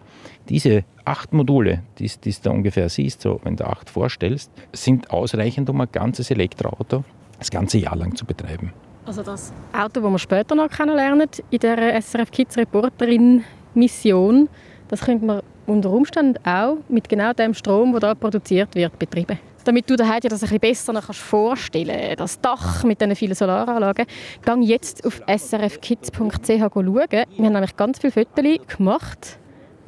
Diese 0.49 0.83
acht 1.08 1.32
Module, 1.32 1.82
die 1.99 2.08
du 2.08 2.31
da 2.43 2.50
ungefähr 2.50 2.88
siehst, 2.88 3.22
so 3.22 3.40
wenn 3.43 3.56
du 3.56 3.64
acht 3.66 3.88
vorstellst, 3.88 4.50
sind 4.72 5.10
ausreichend, 5.10 5.70
um 5.70 5.81
ein 5.81 5.88
ganzes 5.91 6.31
Elektroauto 6.31 7.05
das 7.38 7.50
ganze 7.50 7.79
Jahr 7.79 7.96
lang 7.96 8.15
zu 8.15 8.24
betreiben. 8.24 8.72
Also 9.06 9.22
das 9.22 9.53
Auto, 9.72 10.00
das 10.00 10.10
wir 10.10 10.19
später 10.19 10.55
noch 10.55 10.69
kennenlernen, 10.69 11.29
in 11.50 11.58
der 11.60 12.03
SRF 12.03 12.31
Kids 12.31 12.58
Reporterin 12.58 13.43
Mission, 13.74 14.48
das 14.88 15.00
könnte 15.00 15.24
man 15.24 15.43
unter 15.67 15.91
Umständen 15.91 16.38
auch 16.44 16.77
mit 16.88 17.08
genau 17.08 17.32
dem 17.32 17.55
Strom, 17.55 17.93
der 17.93 18.00
da 18.00 18.15
produziert 18.15 18.74
wird, 18.74 18.98
betreiben. 18.98 19.38
Damit 19.65 19.88
du 19.88 19.96
dir 19.96 20.05
das 20.06 20.43
ein 20.43 20.58
bisschen 20.58 20.58
besser 20.60 20.93
kannst 20.94 21.20
vorstellen 21.20 22.17
das 22.17 22.41
Dach 22.41 22.84
mit 22.84 23.00
diesen 23.00 23.17
vielen 23.17 23.34
Solaranlagen, 23.34 24.06
geh 24.44 24.60
jetzt 24.62 25.06
auf 25.06 25.20
srfkids.ch 25.27 26.19
schauen. 26.46 26.94
Wir 26.94 27.27
haben 27.38 27.53
nämlich 27.53 27.77
ganz 27.77 27.98
viele 27.98 28.12
Fotos 28.12 28.77
gemacht 28.77 29.38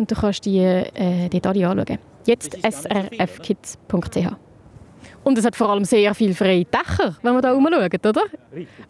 und 0.01 0.11
du 0.11 0.15
kannst 0.15 0.47
die 0.47 0.59
äh, 0.59 1.29
dort 1.29 1.47
alle 1.47 1.69
anschauen. 1.69 1.99
Jetzt 2.27 2.57
srfkids.ch. 2.63 4.17
Und 5.23 5.39
es 5.39 5.45
hat 5.45 5.55
vor 5.55 5.69
allem 5.69 5.85
sehr 5.85 6.15
viele 6.15 6.35
freie 6.35 6.65
Dächer, 6.65 7.17
wenn 7.23 7.35
wir 7.35 7.43
da 7.43 7.53
rumschauen, 7.53 7.91
oder? 8.05 8.23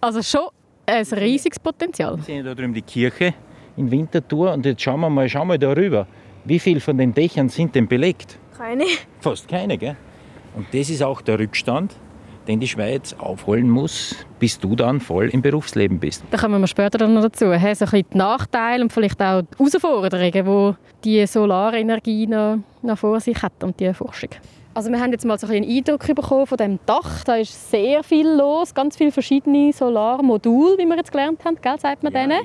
Also 0.01 0.23
schon 0.23 0.49
ein 0.87 1.05
riesiges 1.05 1.59
Potenzial. 1.59 2.17
Wir 2.17 2.23
sehen 2.25 2.45
da 2.45 2.55
drüben 2.55 2.73
die 2.73 2.83
Kirche 2.83 3.35
in 3.77 3.91
Winterthur 3.91 4.53
und 4.53 4.65
jetzt 4.65 4.83
schauen 4.83 5.01
wir 5.01 5.11
mal, 5.11 5.29
schauen 5.29 5.49
wir 5.49 5.59
da 5.59 5.73
rüber. 5.73 6.07
Wie 6.45 6.59
viel 6.59 6.81
von 6.81 6.97
den 6.97 7.13
Dächern 7.13 7.49
sind 7.49 7.75
denn 7.75 7.89
belegt? 7.89 8.39
Keine. 8.57 8.85
Fast 9.21 9.49
keine, 9.49 9.77
gell? 9.77 9.97
Und 10.55 10.67
das 10.73 10.91
ist 10.91 11.03
auch 11.03 11.21
der 11.23 11.39
Rückstand, 11.39 11.95
den 12.49 12.61
die 12.61 12.69
Schweiz 12.69 13.15
aufholen 13.19 13.69
muss, 13.69 14.17
bis 14.39 14.59
du 14.59 14.75
dann 14.75 15.01
voll 15.01 15.29
im 15.29 15.43
Berufsleben 15.43 15.99
bist. 15.99 16.25
Da 16.31 16.39
kommen 16.39 16.61
wir 16.61 16.67
später 16.67 16.99
dann 16.99 17.15
noch 17.15 17.23
dazu. 17.23 17.47
So 17.47 17.51
ein 17.51 17.63
bisschen 17.63 18.05
die 18.13 18.17
Nachteile 18.17 18.83
und 18.83 18.93
vielleicht 18.93 19.21
auch 19.21 19.43
die 19.43 19.57
Herausforderungen, 19.59 20.77
die 21.05 21.21
die 21.21 21.27
Solarenergie 21.27 22.27
noch, 22.27 22.59
noch 22.83 22.99
vor 22.99 23.21
sich 23.21 23.41
hat 23.43 23.63
und 23.63 23.79
die 23.79 23.93
Forschung. 23.95 24.31
Also 24.73 24.91
wir 24.91 25.01
haben 25.01 25.11
jetzt 25.11 25.25
mal 25.25 25.39
so 25.39 25.49
ein 25.49 25.65
einen 25.65 25.69
Eindruck 25.69 26.07
bekommen 26.07 26.47
von 26.47 26.57
dem 26.57 26.79
Dach. 26.87 27.25
Da 27.25 27.37
ist 27.37 27.71
sehr 27.71 28.05
viel 28.05 28.29
los, 28.29 28.73
ganz 28.73 28.97
viele 28.97 29.11
verschiedene 29.11 29.73
Solarmodule, 29.73 30.79
wie 30.79 30.87
wir 30.87 30.97
jetzt 30.97 31.11
gelernt 31.11 31.45
haben, 31.45 31.57
gell, 31.61 31.79
sagt 31.79 32.03
man 32.03 32.13
denen. 32.13 32.41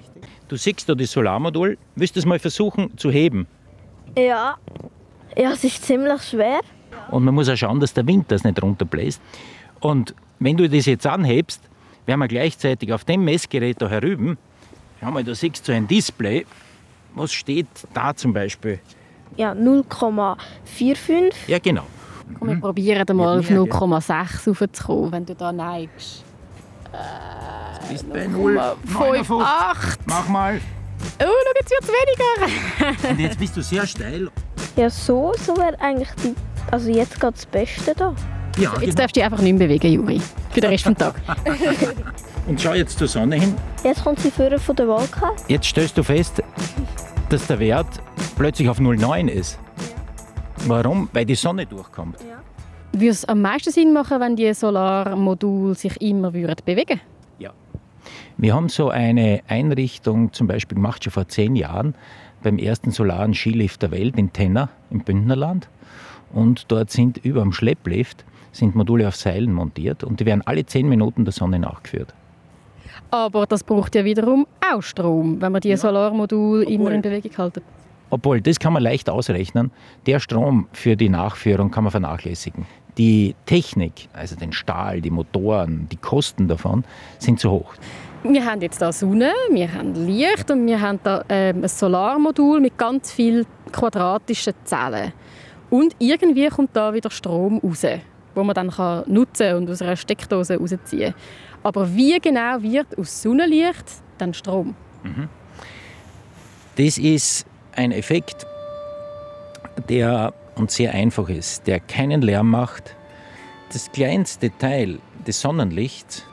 Du 0.48 0.56
siehst 0.56 0.90
da 0.90 0.96
das 0.96 1.12
Solarmodul, 1.12 1.78
willst 1.96 2.16
du 2.16 2.20
es 2.20 2.26
mal 2.26 2.40
versuchen 2.40 2.98
zu 2.98 3.12
heben? 3.12 3.48
Ja. 4.18 4.56
Ja, 5.38 5.52
es 5.52 5.64
ist 5.64 5.84
ziemlich 5.84 6.22
schwer. 6.24 6.62
Und 7.12 7.24
man 7.24 7.36
muss 7.36 7.50
auch 7.50 7.56
schauen, 7.56 7.80
dass 7.80 7.94
der 7.94 8.08
Wind 8.08 8.32
das 8.32 8.44
nicht 8.44 8.62
runterbläst. 8.62 9.22
Und 9.80 10.16
wenn 10.40 10.58
du 10.58 10.70
das 10.70 10.86
jetzt 10.86 11.06
anhebst, 11.08 11.62
werden 12.06 12.20
wir 12.20 12.28
gleichzeitig 12.28 12.92
auf 12.94 13.04
dem 13.04 13.24
Messgerät 13.24 13.82
da 13.82 13.90
herüben, 13.90 14.38
schau 15.00 15.12
mal, 15.12 15.24
da 15.24 15.34
siehst 15.34 15.68
du 15.68 15.74
ein 15.74 15.88
Display, 15.88 16.46
Was 17.16 17.32
steht 17.32 17.68
da 17.94 18.14
zum 18.14 18.34
Beispiel? 18.34 18.80
Ja, 19.38 19.54
0,45. 19.54 21.34
Ja, 21.48 21.60
genau. 21.60 21.84
Komm, 22.40 22.48
wir 22.50 22.60
probieren 22.60 23.18
mal 23.18 23.40
auf 23.40 23.50
Ja, 23.50 23.56
ja. 23.58 23.62
0,6 23.64 24.60
raufzukommen, 24.60 25.12
wenn 25.12 25.26
du 25.26 25.36
da 25.36 25.52
neigst. 25.52 26.24
Bist 27.90 28.10
bei 28.12 28.28
0, 28.28 28.60
5, 28.86 29.32
8. 29.32 30.00
Mach 30.08 30.28
mal. 30.28 30.60
Oh, 31.20 31.24
schau, 31.24 31.28
jetzt 31.60 31.72
wird 31.72 31.84
es 31.84 31.90
weniger. 31.90 33.10
Und 33.12 33.20
jetzt 33.20 33.40
bist 33.40 33.56
du 33.56 33.62
sehr 33.62 33.86
steil. 33.86 34.30
Ja, 34.76 34.90
so, 34.90 35.34
so 35.38 35.56
wäre 35.58 35.80
eigentlich 35.80 36.10
die. 36.24 36.36
Also 36.72 36.90
jetzt 36.90 37.20
geht 37.20 37.34
das 37.34 37.46
Beste 37.46 37.94
da. 37.96 38.16
Ja, 38.58 38.72
Jetzt 38.74 38.82
genau. 38.82 38.96
darfst 38.96 39.16
du 39.16 39.20
dich 39.20 39.24
einfach 39.24 39.42
nicht 39.42 39.58
mehr 39.58 39.68
bewegen, 39.68 39.92
Juri. 39.92 40.22
Für 40.52 40.62
den 40.62 40.70
Rest 40.70 40.86
des 40.86 40.96
Tages. 40.96 41.22
Und 42.48 42.62
schau 42.62 42.74
jetzt 42.74 42.98
zur 42.98 43.08
Sonne 43.08 43.36
hin. 43.38 43.54
Jetzt 43.84 44.04
kommt 44.04 44.20
sie 44.20 44.32
Führer 44.32 44.60
von 44.60 44.76
der 44.76 44.88
Wolke. 44.88 45.26
Jetzt 45.48 45.66
stellst 45.68 45.98
du 45.98 46.04
fest, 46.04 46.42
dass 47.30 47.48
der 47.48 47.60
Wert 47.60 47.88
plötzlich 48.38 48.70
auf 48.70 48.80
0,9 48.80 49.28
ist. 49.28 49.60
Warum? 50.68 51.10
Weil 51.12 51.26
die 51.26 51.36
Sonne 51.36 51.66
durchkommt. 51.66 52.18
Würde 52.94 53.08
es 53.10 53.26
am 53.26 53.42
meisten 53.42 53.72
Sinn 53.72 53.92
machen, 53.92 54.20
wenn 54.22 54.36
die 54.36 54.54
Solarmodule 54.54 55.76
sich 55.76 56.00
immer 56.02 56.34
würden 56.34 56.56
bewegen 56.64 57.02
Ja. 57.40 57.52
Wir 58.38 58.54
haben 58.54 58.70
so 58.70 58.90
eine 58.90 59.42
Einrichtung 59.48 60.32
zum 60.32 60.48
Beispiel 60.48 60.76
gemacht, 60.76 61.04
schon 61.04 61.12
vor 61.12 61.28
zehn 61.28 61.56
Jahren, 61.56 61.96
beim 62.42 62.58
ersten 62.58 62.92
solaren 62.92 63.34
Skilift 63.34 63.82
der 63.82 63.92
Welt 63.92 64.18
in 64.18 64.32
Tenna 64.32 64.70
im 64.92 65.00
Bündnerland. 65.00 65.68
Und 66.32 66.72
dort 66.72 66.92
sind 66.92 67.18
über 67.18 67.42
dem 67.42 67.52
Schlepplift 67.52 68.24
sind 68.56 68.76
Module 68.76 69.08
auf 69.08 69.16
Seilen 69.16 69.54
montiert 69.54 70.04
und 70.04 70.20
die 70.20 70.26
werden 70.26 70.42
alle 70.46 70.66
zehn 70.66 70.88
Minuten 70.88 71.26
der 71.26 71.34
Sonne 71.34 71.60
nachgeführt. 71.60 72.14
Aber 73.12 73.46
das 73.46 73.64
braucht 73.64 73.96
ja 73.96 74.06
wiederum 74.06 74.48
auch 74.74 74.82
Strom, 74.82 75.42
wenn 75.42 75.52
man 75.52 75.62
die 75.62 75.76
Solarmodule 75.76 76.64
immer 76.64 76.86
Obwohl- 76.86 76.94
in 76.94 77.02
Bewegung 77.02 77.38
halten. 77.38 77.62
Obwohl, 78.10 78.40
das 78.40 78.60
kann 78.60 78.72
man 78.74 78.84
leicht 78.84 79.10
ausrechnen. 79.10 79.72
Der 80.06 80.20
Strom 80.20 80.68
für 80.72 80.96
die 80.96 81.10
Nachführung 81.10 81.72
kann 81.72 81.84
man 81.84 81.92
vernachlässigen. 81.92 82.66
Die 82.98 83.36
Technik, 83.46 84.08
also 84.14 84.36
den 84.36 84.54
Stahl, 84.54 85.02
die 85.02 85.10
Motoren, 85.10 85.88
die 85.92 85.98
Kosten 85.98 86.48
davon, 86.48 86.86
sind 87.20 87.40
zu 87.40 87.52
hoch. 87.52 87.74
Wir 88.24 88.46
haben 88.46 88.62
jetzt 88.62 88.82
da 88.82 88.92
Sonne, 88.92 89.34
wir 89.52 89.74
haben 89.74 89.94
Licht 90.08 90.50
und 90.50 90.66
wir 90.66 90.80
haben 90.80 91.00
da 91.04 91.24
ähm, 91.30 91.64
ein 91.64 91.68
Solarmodul 91.68 92.62
mit 92.62 92.78
ganz 92.78 93.12
vielen 93.12 93.46
quadratischen 93.72 94.54
Zellen. 94.64 95.12
Und 95.70 95.96
irgendwie 96.00 96.48
kommt 96.48 96.70
da 96.74 96.94
wieder 96.94 97.12
Strom 97.12 97.60
raus, 97.60 97.86
wo 98.36 98.44
man 98.44 98.54
dann 98.54 98.70
kann 98.70 99.04
nutzen 99.08 99.56
und 99.56 99.70
aus 99.70 99.82
einer 99.82 99.96
Steckdose 99.96 100.58
rausziehen. 100.58 101.14
Aber 101.64 101.94
wie 101.96 102.20
genau 102.20 102.62
wird 102.62 102.98
aus 102.98 103.22
Sonnenlicht 103.22 103.86
dann 104.18 104.34
Strom? 104.34 104.76
Das 106.76 106.98
ist 106.98 107.46
ein 107.76 107.92
Effekt, 107.92 108.46
der 109.90 110.34
uns 110.56 110.76
sehr 110.76 110.94
einfach 110.94 111.30
ist, 111.30 111.66
der 111.68 111.80
keinen 111.80 112.22
Lärm 112.22 112.52
macht. 112.52 112.96
Das 113.72 113.92
kleinste 113.92 114.52
Teil 114.58 115.00
des 115.26 115.42
Sonnenlichts 115.42 116.24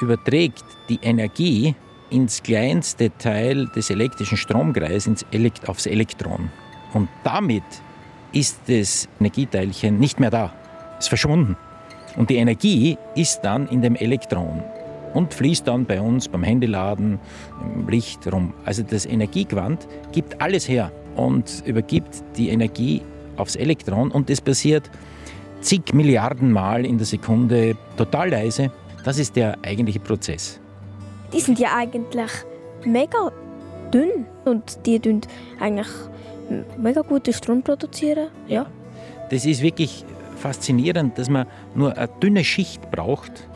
überträgt 0.00 0.64
die 0.88 0.98
Energie 1.02 1.74
ins 2.10 2.42
kleinste 2.42 3.10
Teil 3.18 3.66
des 3.74 3.90
elektrischen 3.90 4.36
Stromkreises 4.36 5.06
ins 5.06 5.26
Elekt 5.32 5.68
aufs 5.68 5.86
Elektron. 5.86 6.50
Und 6.94 7.08
damit 7.24 7.64
ist 8.32 8.60
das 8.68 9.08
Energieteilchen 9.18 9.98
nicht 9.98 10.20
mehr 10.20 10.30
da, 10.30 10.52
ist 10.98 11.08
verschwunden. 11.08 11.56
Und 12.16 12.30
die 12.30 12.36
Energie 12.36 12.96
ist 13.14 13.40
dann 13.40 13.68
in 13.68 13.82
dem 13.82 13.94
Elektron 13.94 14.62
und 15.14 15.32
fließt 15.34 15.66
dann 15.66 15.84
bei 15.84 16.00
uns 16.00 16.28
beim 16.28 16.42
Handyladen 16.42 17.18
im 17.62 17.88
Licht 17.88 18.30
rum. 18.32 18.54
Also 18.64 18.82
das 18.82 19.06
Energiequant 19.06 19.86
gibt 20.12 20.40
alles 20.40 20.68
her 20.68 20.92
und 21.16 21.62
übergibt 21.66 22.22
die 22.36 22.50
Energie 22.50 23.02
aufs 23.36 23.56
Elektron 23.56 24.10
und 24.10 24.30
das 24.30 24.40
passiert 24.40 24.90
zig 25.60 25.92
Milliarden 25.92 26.52
Mal 26.52 26.84
in 26.84 26.98
der 26.98 27.06
Sekunde 27.06 27.76
total 27.96 28.30
leise. 28.30 28.70
Das 29.04 29.18
ist 29.18 29.36
der 29.36 29.56
eigentliche 29.62 30.00
Prozess. 30.00 30.60
Die 31.32 31.40
sind 31.40 31.58
ja 31.58 31.74
eigentlich 31.76 32.30
mega 32.84 33.32
dünn 33.92 34.26
und 34.44 34.78
die 34.86 34.98
tun 35.00 35.20
eigentlich 35.60 35.88
mega 36.76 37.02
guten 37.02 37.32
Strom 37.32 37.62
produzieren. 37.62 38.28
Ja. 38.46 38.66
Das 39.30 39.44
ist 39.44 39.62
wirklich 39.62 40.04
faszinierend, 40.36 41.18
dass 41.18 41.28
man 41.28 41.46
nur 41.74 41.96
eine 41.96 42.08
dünne 42.22 42.44
Schicht 42.44 42.90
braucht, 42.90 43.48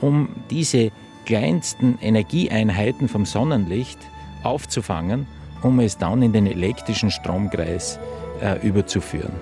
um 0.00 0.28
diese 0.50 0.90
kleinsten 1.26 1.98
Energieeinheiten 2.00 3.08
vom 3.08 3.24
Sonnenlicht 3.26 3.98
aufzufangen, 4.42 5.26
um 5.62 5.80
es 5.80 5.98
dann 5.98 6.22
in 6.22 6.32
den 6.32 6.46
elektrischen 6.46 7.10
Stromkreis 7.10 7.98
äh, 8.40 8.64
überzuführen. 8.66 9.32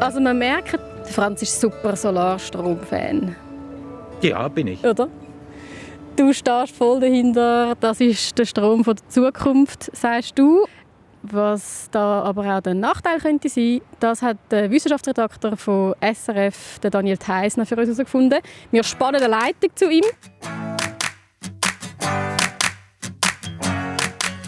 Also 0.00 0.20
man 0.20 0.38
merkt, 0.38 0.78
Franz 1.04 1.42
ist 1.42 1.60
super 1.60 1.96
Solarstrom-Fan, 1.96 3.34
Ja, 4.22 4.48
bin 4.48 4.66
ich. 4.68 4.84
oder? 4.84 5.08
Du 6.16 6.32
stehst 6.32 6.74
voll 6.74 7.00
dahinter, 7.00 7.74
das 7.80 8.00
ist 8.00 8.38
der 8.38 8.46
Strom 8.46 8.84
von 8.84 8.96
der 8.96 9.08
Zukunft, 9.08 9.90
sagst 9.94 10.38
du. 10.38 10.64
Was 11.30 11.88
da 11.90 12.22
aber 12.22 12.56
auch 12.56 12.60
der 12.60 12.74
Nachteil 12.74 13.18
könnte 13.18 13.48
sein, 13.48 13.80
das 13.98 14.22
hat 14.22 14.36
der 14.50 14.70
Wissenschaftsredakteur 14.70 15.56
von 15.56 15.94
SRF, 16.00 16.78
der 16.78 16.90
Daniel 16.90 17.16
Theisner, 17.16 17.66
für 17.66 17.76
uns 17.76 17.86
herausgefunden. 17.86 18.40
Wir 18.70 18.84
spannen 18.84 19.20
eine 19.20 19.30
Leitung 19.30 19.70
zu 19.74 19.90
ihm. 19.90 20.04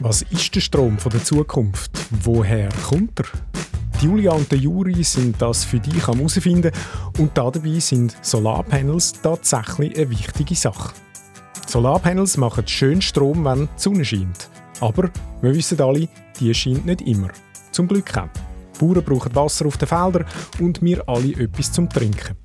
Was 0.01 0.23
ist 0.23 0.55
der 0.55 0.61
Strom 0.61 0.99
von 0.99 1.11
der 1.11 1.25
Zukunft? 1.25 1.91
Woher 2.23 2.69
kommt 2.89 3.19
er? 3.19 3.27
Julia 4.01 4.31
und 4.31 4.53
der 4.53 4.59
Juri 4.59 5.03
sind 5.03 5.43
das 5.43 5.65
für 5.65 5.81
dich 5.81 6.07
am 6.07 6.19
herausfinden 6.19 6.71
und 7.19 7.37
dabei 7.37 7.81
sind 7.81 8.17
Solarpanels 8.23 9.21
tatsächlich 9.21 9.97
eine 9.97 10.11
wichtige 10.11 10.55
Sache. 10.55 10.93
Solarpanels 11.67 12.37
machen 12.37 12.69
schön 12.69 13.03
Strom, 13.03 13.45
wenn 13.45 13.67
die 13.67 13.69
Sonne 13.75 14.05
scheint. 14.05 14.49
Aber 14.81 15.11
wir 15.43 15.55
wissen 15.55 15.81
alle, 15.81 16.09
die 16.39 16.55
scheint 16.55 16.87
nicht 16.87 17.03
immer. 17.03 17.31
Zum 17.73 17.89
Glück 17.89 18.17
auch. 18.17 18.29
Bauern 18.79 19.03
brauchen 19.03 19.35
Wasser 19.35 19.67
auf 19.67 19.77
den 19.77 19.89
Feldern 19.89 20.25
und 20.61 20.81
wir 20.83 21.09
alle 21.09 21.33
etwas 21.33 21.73
zum 21.73 21.89
Trinken. 21.89 22.37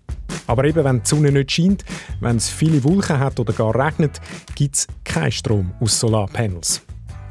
Aber 0.48 0.66
eben, 0.66 0.84
wenn 0.84 1.02
die 1.02 1.08
Sonne 1.08 1.32
nicht 1.32 1.52
scheint, 1.52 1.86
wenn 2.20 2.38
es 2.38 2.50
viele 2.50 2.84
Wolken 2.84 3.20
hat 3.20 3.40
oder 3.40 3.54
gar 3.54 3.76
regnet, 3.76 4.20
gibt 4.56 4.76
es 4.76 4.88
keinen 5.04 5.32
Strom 5.32 5.72
aus 5.80 6.00
Solarpanels. 6.00 6.82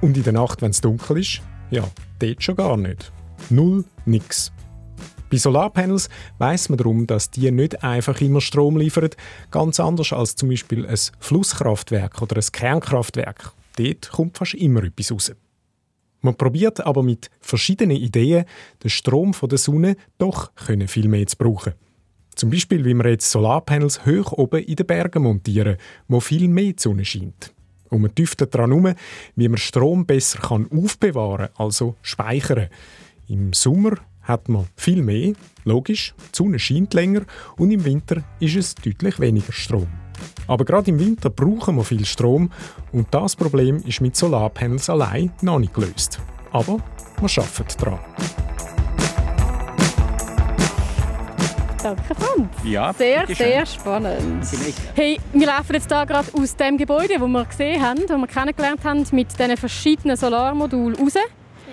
Und 0.00 0.16
in 0.16 0.23
der 0.23 0.32
Nacht, 0.32 0.62
wenn 0.62 0.71
es 0.71 0.80
dunkel 0.80 1.18
ist, 1.18 1.42
ja, 1.71 1.85
dort 2.18 2.42
schon 2.42 2.56
gar 2.56 2.76
nicht. 2.76 3.12
Null, 3.50 3.85
nix. 4.06 4.52
Bei 5.30 5.37
Solarpanels 5.37 6.09
weiss 6.38 6.68
man 6.68 6.78
darum, 6.78 7.06
dass 7.06 7.30
die 7.30 7.50
nicht 7.50 7.82
einfach 7.82 8.21
immer 8.21 8.40
Strom 8.40 8.76
liefern, 8.76 9.11
ganz 9.50 9.80
anders 9.80 10.12
als 10.12 10.37
zum 10.37 10.50
Beispiel 10.50 10.87
ein 10.87 10.99
Flusskraftwerk 11.21 12.21
oder 12.21 12.37
ein 12.37 12.52
Kernkraftwerk. 12.52 13.52
Dort 13.76 14.10
kommt 14.10 14.38
fast 14.38 14.54
immer 14.54 14.84
etwas 14.84 15.12
raus. 15.12 15.32
Man 16.20 16.36
probiert 16.36 16.80
aber 16.80 17.02
mit 17.02 17.30
verschiedenen 17.40 17.96
Ideen, 17.96 18.44
den 18.82 18.90
Strom 18.90 19.34
von 19.34 19.48
der 19.48 19.58
Sonne 19.58 19.96
doch 20.18 20.54
können 20.54 20.86
viel 20.86 21.08
mehr 21.08 21.26
zu 21.26 21.36
brauchen. 21.36 21.74
Zum 22.34 22.50
Beispiel, 22.50 22.84
wie 22.84 22.94
wir 22.94 23.10
jetzt 23.10 23.30
Solarpanels 23.30 24.06
hoch 24.06 24.32
oben 24.32 24.62
in 24.62 24.76
den 24.76 24.86
Bergen 24.86 25.24
montieren, 25.24 25.76
wo 26.08 26.20
viel 26.20 26.48
mehr 26.48 26.72
die 26.72 26.82
Sonne 26.82 27.04
scheint. 27.04 27.52
Und 27.90 28.02
man 28.02 28.14
tüftet 28.14 28.54
daran 28.54 28.70
herum, 28.70 28.94
wie 29.36 29.48
man 29.48 29.58
Strom 29.58 30.06
besser 30.06 30.38
kann 30.38 30.70
aufbewahren 30.70 31.50
also 31.56 31.96
speichern. 32.00 32.68
Im 33.28 33.52
Sommer 33.52 33.98
hat 34.22 34.48
man 34.48 34.66
viel 34.76 35.02
mehr, 35.02 35.34
logisch, 35.64 36.14
die 36.18 36.36
Sonne 36.36 36.58
scheint 36.58 36.94
länger 36.94 37.22
und 37.56 37.70
im 37.70 37.84
Winter 37.84 38.22
ist 38.40 38.56
es 38.56 38.74
deutlich 38.76 39.20
weniger 39.20 39.52
Strom. 39.52 40.01
Aber 40.46 40.64
gerade 40.64 40.90
im 40.90 40.98
Winter 40.98 41.30
brauchen 41.30 41.76
wir 41.76 41.84
viel 41.84 42.04
Strom 42.04 42.50
und 42.92 43.06
das 43.10 43.36
Problem 43.36 43.82
ist 43.86 44.00
mit 44.00 44.16
Solarpanels 44.16 44.90
allein 44.90 45.32
noch 45.40 45.58
nicht 45.58 45.74
gelöst. 45.74 46.20
Aber 46.52 46.78
wir 47.20 47.42
arbeiten 47.42 47.78
daran. 47.78 47.98
Danke, 51.82 52.14
Franz. 52.14 52.48
Ja, 52.62 52.92
Sehr, 52.92 53.26
sehr 53.26 53.66
spannend. 53.66 54.46
Hey, 54.94 55.18
wir 55.32 55.46
laufen 55.48 55.74
jetzt 55.74 55.88
hier 55.88 56.06
gerade 56.06 56.28
aus 56.32 56.54
dem 56.54 56.78
Gebäude, 56.78 57.14
das 57.18 57.28
wir 57.28 57.44
gesehen 57.44 57.82
haben, 57.82 58.06
das 58.06 58.16
wir 58.16 58.26
kennengelernt 58.28 58.84
haben, 58.84 59.04
mit 59.10 59.36
diesen 59.36 59.56
verschiedenen 59.56 60.16
Solarmodulen 60.16 60.96
raus. 60.96 61.14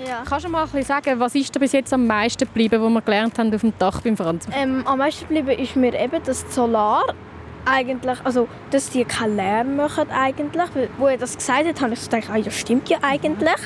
Ja. 0.07 0.23
Kannst 0.27 0.45
du 0.45 0.49
mal 0.49 0.63
ein 0.63 0.69
bisschen 0.69 0.85
sagen, 0.85 1.19
was 1.19 1.35
ist 1.35 1.53
dir 1.53 1.59
bis 1.59 1.73
jetzt 1.73 1.93
am 1.93 2.07
meisten 2.07 2.45
geblieben, 2.45 2.81
was 2.81 2.89
wir 2.89 3.01
gelernt 3.01 3.37
haben 3.37 3.53
auf 3.53 3.61
dem 3.61 3.73
Dach 3.77 4.01
beim 4.01 4.17
Franz? 4.17 4.47
Ähm, 4.55 4.81
am 4.87 4.97
meisten 4.97 5.27
geblieben 5.27 5.59
ist 5.59 5.75
mir 5.75 5.93
eben, 5.93 6.23
die 6.23 6.33
Solar 6.33 7.03
eigentlich, 7.69 8.19
also 8.23 8.47
dass 8.71 8.89
die 8.89 9.05
keinen 9.05 9.35
Lärm 9.35 9.75
machen 9.75 10.09
eigentlich. 10.11 10.69
Wo 10.97 11.07
er 11.07 11.17
das 11.17 11.37
gesagt 11.37 11.65
hat, 11.65 11.81
habe 11.81 11.93
ich 11.93 12.01
gedacht, 12.01 12.29
ah, 12.31 12.39
das 12.39 12.55
stimmt 12.55 12.89
ja 12.89 12.97
eigentlich. 13.01 13.59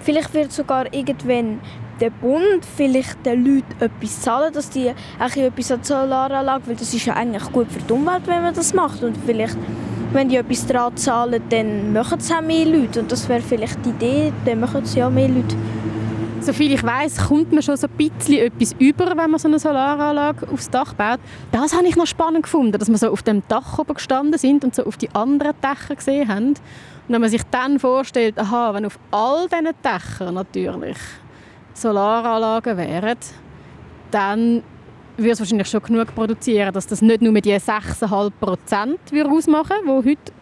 Vielleicht 0.00 0.34
wird 0.34 0.52
sogar 0.52 0.92
irgendwann 0.92 1.60
der 2.00 2.10
Bund 2.10 2.64
vielleicht 2.76 3.24
den 3.24 3.44
Leuten 3.44 3.80
etwas 3.80 4.22
zahlen, 4.22 4.52
dass 4.52 4.70
die 4.70 4.92
eigentlich 5.18 5.44
etwas 5.44 5.70
an 5.70 5.80
die 5.80 5.86
Solaranlage, 5.86 6.66
weil 6.66 6.76
das 6.76 6.92
ist 6.92 7.06
ja 7.06 7.14
eigentlich 7.14 7.44
gut 7.52 7.70
für 7.70 7.78
die 7.78 7.92
Umwelt, 7.92 8.26
wenn 8.26 8.42
man 8.42 8.54
das 8.54 8.74
macht. 8.74 9.04
Und 9.04 9.16
vielleicht 9.24 9.56
wenn 10.12 10.28
die 10.28 10.36
etwas 10.36 10.66
daran 10.66 10.96
zahlen, 10.96 11.42
dann 11.48 11.92
machen 11.92 12.18
es 12.18 12.30
auch 12.30 12.42
mehr 12.42 12.66
Leute. 12.66 13.00
Und 13.00 13.10
das 13.10 13.28
wäre 13.28 13.40
vielleicht 13.40 13.84
die 13.84 13.90
Idee, 13.90 14.32
dann 14.44 14.60
machen 14.60 14.82
es 14.82 14.94
ja 14.94 15.08
mehr 15.08 15.28
Leute. 15.28 15.56
Soviel 16.42 16.72
ich 16.72 16.82
weiß, 16.82 17.28
kommt 17.28 17.52
man 17.52 17.62
schon 17.62 17.76
so 17.76 17.86
ein 17.86 17.96
bisschen 17.96 18.38
etwas 18.38 18.74
über, 18.78 19.16
wenn 19.16 19.30
man 19.30 19.38
so 19.38 19.46
eine 19.46 19.60
Solaranlage 19.60 20.48
aufs 20.48 20.68
Dach 20.68 20.92
baut. 20.94 21.20
Das 21.52 21.72
habe 21.72 21.86
ich 21.86 21.94
noch 21.94 22.06
spannend 22.06 22.42
gefunden, 22.42 22.76
dass 22.78 22.88
wir 22.88 22.98
so 22.98 23.10
auf 23.10 23.22
dem 23.22 23.42
Dach 23.46 23.78
oben 23.78 23.94
gestanden 23.94 24.38
sind 24.38 24.64
und 24.64 24.74
so 24.74 24.84
auf 24.84 24.96
die 24.96 25.08
anderen 25.14 25.54
Dächer 25.62 25.94
gesehen 25.94 26.28
haben. 26.28 26.48
Und 26.48 26.60
wenn 27.08 27.20
man 27.20 27.30
sich 27.30 27.42
dann 27.50 27.78
vorstellt, 27.78 28.38
aha, 28.38 28.74
wenn 28.74 28.86
auf 28.86 28.98
all 29.12 29.46
diesen 29.48 29.68
Dächern 29.84 30.34
natürlich 30.34 30.98
Solaranlagen 31.74 32.76
wären, 32.76 33.18
dann 34.10 34.62
würde 35.16 35.32
es 35.32 35.38
wahrscheinlich 35.38 35.68
schon 35.68 35.82
genug 35.82 36.14
produzieren, 36.14 36.72
dass 36.72 36.86
das 36.86 37.02
nicht 37.02 37.22
nur 37.22 37.32
die 37.40 37.54
6,5 37.54 38.32
Prozent 38.40 38.98
ausmachen 39.12 39.76
würde, 39.84 40.02
die 40.02 40.10
heute 40.10 40.32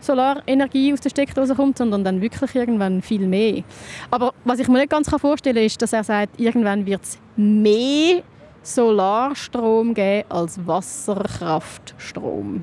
Solarenergie 0.00 0.92
aus 0.92 1.00
der 1.00 1.10
Steckdose 1.10 1.54
kommt, 1.54 1.78
sondern 1.78 2.04
dann 2.04 2.20
wirklich 2.20 2.54
irgendwann 2.54 3.02
viel 3.02 3.26
mehr. 3.26 3.62
Aber 4.10 4.32
was 4.44 4.58
ich 4.58 4.68
mir 4.68 4.78
nicht 4.78 4.90
ganz 4.90 5.08
vorstellen 5.08 5.56
kann, 5.56 5.64
ist, 5.64 5.80
dass 5.82 5.92
er 5.92 6.04
sagt, 6.04 6.40
irgendwann 6.40 6.86
wird 6.86 7.02
es 7.02 7.18
mehr 7.36 8.22
Solarstrom 8.62 9.94
geben 9.94 10.30
als 10.30 10.66
Wasserkraftstrom. 10.66 12.62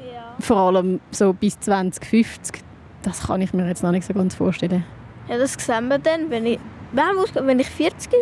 Ja. 0.00 0.34
Vor 0.38 0.56
allem 0.56 1.00
so 1.10 1.32
bis 1.32 1.58
2050. 1.60 2.62
Das 3.02 3.26
kann 3.26 3.40
ich 3.42 3.52
mir 3.52 3.66
jetzt 3.66 3.82
noch 3.82 3.90
nicht 3.90 4.06
so 4.06 4.14
ganz 4.14 4.34
vorstellen. 4.34 4.84
Ja, 5.28 5.38
das 5.38 5.54
sehen 5.54 5.88
wir 5.88 5.98
dann, 5.98 6.30
wenn 6.30 6.46
ich, 6.46 6.60
wenn 6.92 7.58
ich 7.58 7.68
40, 7.68 8.12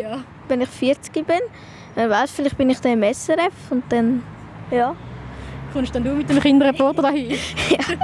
wenn 0.48 0.60
ich 0.60 0.68
40 0.68 1.12
bin. 1.26 1.40
Wer 1.94 2.08
weiß, 2.08 2.30
vielleicht 2.30 2.56
bin 2.56 2.70
ich 2.70 2.80
dann 2.80 3.02
im 3.02 3.14
SRF 3.14 3.52
und 3.70 3.84
dann, 3.90 4.22
ja. 4.70 4.94
Kommst 5.72 5.94
dann 5.94 6.02
du 6.02 6.14
mit 6.14 6.28
dem 6.28 6.40
Kinderreporter 6.40 7.02
dahin? 7.02 7.30
ja. 7.30 7.96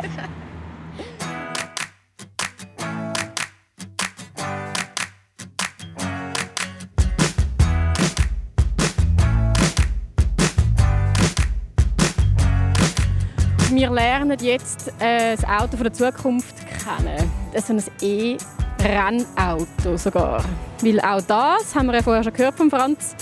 Wir 13.72 13.90
lernen 13.90 14.38
jetzt 14.40 14.92
äh, 15.00 15.36
das 15.36 15.44
Auto 15.44 15.76
von 15.76 15.84
der 15.84 15.92
Zukunft 15.92 16.54
kennen. 16.66 17.30
Das 17.52 17.68
ist 17.68 17.90
ein 18.02 18.38
E-Rennauto 18.80 19.96
sogar. 19.96 20.42
Weil 20.82 21.00
auch 21.00 21.20
das, 21.20 21.74
haben 21.74 21.86
wir 21.88 21.96
ja 21.96 22.02
vorher 22.02 22.24
schon 22.24 22.32
gehört 22.32 22.54
von 22.54 22.70
Franz, 22.70 23.14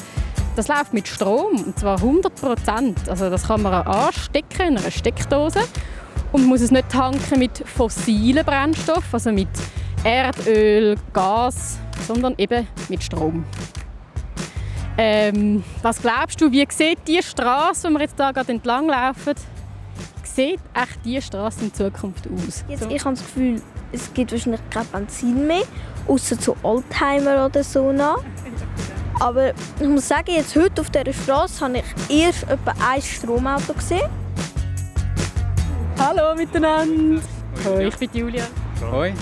das 0.56 0.68
läuft 0.68 0.92
mit 0.92 1.08
Strom, 1.08 1.64
und 1.64 1.78
zwar 1.78 1.96
100 1.96 2.34
Prozent. 2.34 3.08
Also 3.08 3.30
das 3.30 3.46
kann 3.46 3.62
man 3.62 3.73
anstecken 3.73 4.68
in 4.68 4.78
einer 4.78 4.90
Steckdose 4.90 5.61
und 6.32 6.46
muss 6.46 6.61
es 6.61 6.70
nicht 6.70 6.88
tanken 6.88 7.38
mit 7.38 7.58
fossilen 7.66 8.44
Brennstoffen, 8.44 9.12
also 9.12 9.32
mit 9.32 9.49
Erdöl, 10.04 10.96
Gas, 11.12 11.78
sondern 12.06 12.34
eben 12.38 12.66
mit 12.88 13.02
Strom. 13.02 13.44
Ähm, 14.96 15.64
was 15.82 16.00
glaubst 16.00 16.40
du, 16.40 16.52
wie 16.52 16.66
sieht 16.70 16.99
die 17.08 17.20
Straße, 17.20 17.88
wo 17.88 17.94
wir 17.94 18.02
jetzt 18.02 18.18
da 18.18 18.30
gerade 18.30 18.52
entlang 18.52 18.88
laufen, 18.88 19.34
sieht 20.23 20.61
echt 20.73 21.04
die 21.04 21.20
Straße 21.20 21.64
in 21.64 21.75
Zukunft 21.75 22.28
aus? 22.28 22.64
Jetzt, 22.68 22.87
ich 22.88 23.04
habe 23.04 23.16
das 23.16 23.25
Gefühl, 23.25 23.61
es 23.90 24.12
gibt 24.12 24.30
wahrscheinlich 24.30 24.61
kein 24.70 24.87
Benzin 24.87 25.46
mehr, 25.46 25.62
außer 26.06 26.38
zu 26.38 26.56
Oldtimer 26.62 27.46
oder 27.46 27.64
so 27.64 27.92
noch. 27.92 28.23
Aber 29.21 29.52
ich 29.80 29.88
muss 29.88 30.09
sagen, 30.09 30.33
jetzt 30.33 30.54
heute 30.56 30.80
auf 30.80 30.90
dieser 30.90 31.12
Straße 31.12 31.64
habe 31.64 31.78
ich 31.78 32.23
erst 32.23 32.44
etwa 32.44 32.75
ein 32.90 33.00
Stromauto 33.00 33.73
gesehen. 33.75 34.09
Hallo 35.99 36.35
miteinander. 36.35 37.23
Hoi, 37.64 37.87
ich 37.87 37.97
bin 37.97 38.11
Julia. 38.12 38.44
Hoi. 38.90 39.14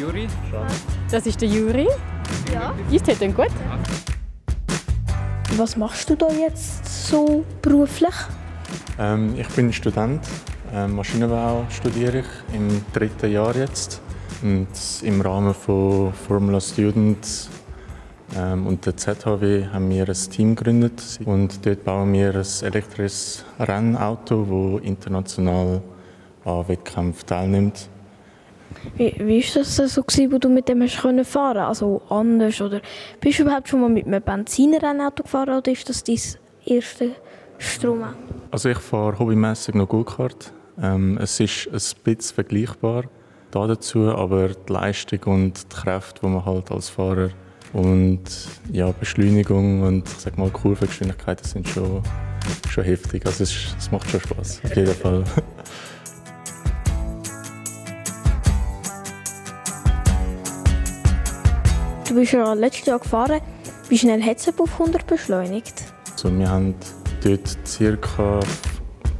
Juri. 0.00 0.28
Das 1.10 1.26
ist 1.26 1.40
der 1.40 1.48
Juri. 1.48 1.88
Ja. 2.52 2.74
Ist 2.90 3.06
heute 3.08 3.30
gut? 3.30 3.50
Was 5.56 5.76
machst 5.76 6.10
du 6.10 6.16
da 6.16 6.28
jetzt 6.28 7.08
so 7.08 7.44
beruflich? 7.62 8.14
Ähm, 8.98 9.34
ich 9.38 9.48
bin 9.48 9.72
Student. 9.72 10.20
Ähm, 10.74 10.96
Maschinenbau 10.96 11.64
studiere 11.70 12.18
ich 12.18 12.54
im 12.54 12.84
dritten 12.92 13.30
Jahr 13.30 13.56
jetzt. 13.56 14.02
Und 14.42 14.68
im 15.02 15.20
Rahmen 15.20 15.54
von 15.54 16.12
Formula 16.12 16.60
Student 16.60 17.48
und 18.34 18.84
der 18.84 18.96
ZHW 18.96 19.66
haben 19.72 19.88
wir 19.88 20.08
ein 20.08 20.30
Team 20.30 20.56
gegründet 20.56 21.20
und 21.24 21.64
dort 21.64 21.84
bauen 21.84 22.12
wir 22.12 22.34
ein 22.34 22.46
elektrisches 22.62 23.44
Rennauto, 23.58 24.78
das 24.78 24.86
international 24.86 25.80
an 26.44 26.68
Wettkämpfen 26.68 27.26
teilnimmt. 27.26 27.88
Wie, 28.96 29.14
wie 29.18 29.38
ist 29.38 29.56
das 29.56 29.76
so 29.76 30.02
gewesen, 30.02 30.32
wo 30.32 30.38
du 30.38 30.48
mit 30.48 30.68
dem 30.68 30.82
hast 30.82 31.00
können 31.00 31.24
fahren? 31.24 31.58
Also 31.58 32.02
anders 32.08 32.60
oder 32.60 32.80
bist 33.20 33.38
du 33.38 33.44
überhaupt 33.44 33.68
schon 33.68 33.80
mal 33.80 33.90
mit 33.90 34.06
einem 34.06 34.22
Benzinerrennauto 34.22 35.22
gefahren 35.22 35.58
oder 35.58 35.70
ist 35.70 35.88
das 35.88 36.04
dein 36.04 36.18
erste 36.64 37.12
Stromauto? 37.58 38.16
Also 38.50 38.68
ich 38.68 38.78
fahre 38.78 39.18
hobbymäßig 39.18 39.74
noch 39.74 39.88
Go-Kart. 39.88 40.52
Ähm, 40.80 41.18
es 41.20 41.40
ist 41.40 41.68
ein 41.68 42.02
bisschen 42.04 42.34
vergleichbar 42.34 43.04
da 43.50 43.66
dazu, 43.66 44.10
aber 44.10 44.48
die 44.48 44.72
Leistung 44.72 45.20
und 45.24 45.72
die 45.72 45.76
Kräfte, 45.76 46.20
die 46.22 46.28
man 46.28 46.44
halt 46.44 46.70
als 46.70 46.88
Fahrer 46.88 47.30
und 47.76 48.22
ja, 48.72 48.90
Beschleunigung 48.90 49.82
und 49.82 50.08
ich 50.08 50.14
sag 50.18 50.38
mal 50.38 50.48
Kurvengeschwindigkeiten 50.48 51.46
sind 51.46 51.68
schon, 51.68 52.02
schon 52.70 52.84
heftig. 52.84 53.26
Also 53.26 53.44
es, 53.44 53.54
es 53.78 53.90
macht 53.92 54.08
schon 54.08 54.20
Spaß, 54.20 54.62
auf 54.64 54.76
jeden 54.76 54.94
Fall. 54.94 55.24
Du 62.08 62.14
bist 62.14 62.32
ja 62.32 62.54
letztes 62.54 62.86
Jahr 62.86 62.98
gefahren. 62.98 63.42
Wie 63.90 63.98
schnell 63.98 64.22
hat 64.22 64.38
es 64.38 64.48
auf 64.48 64.80
100 64.80 65.06
beschleunigt? 65.06 65.84
Also 66.12 66.36
wir 66.36 66.48
haben 66.48 66.74
dort 67.22 67.58
ca. 68.00 68.40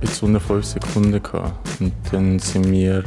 bis 0.00 0.22
unter 0.22 0.40
5 0.40 0.64
Sekunden 0.64 1.22
gehabt. 1.22 1.68
Und 1.78 1.92
dann 2.10 2.38
sind 2.38 2.70
wir 2.70 3.04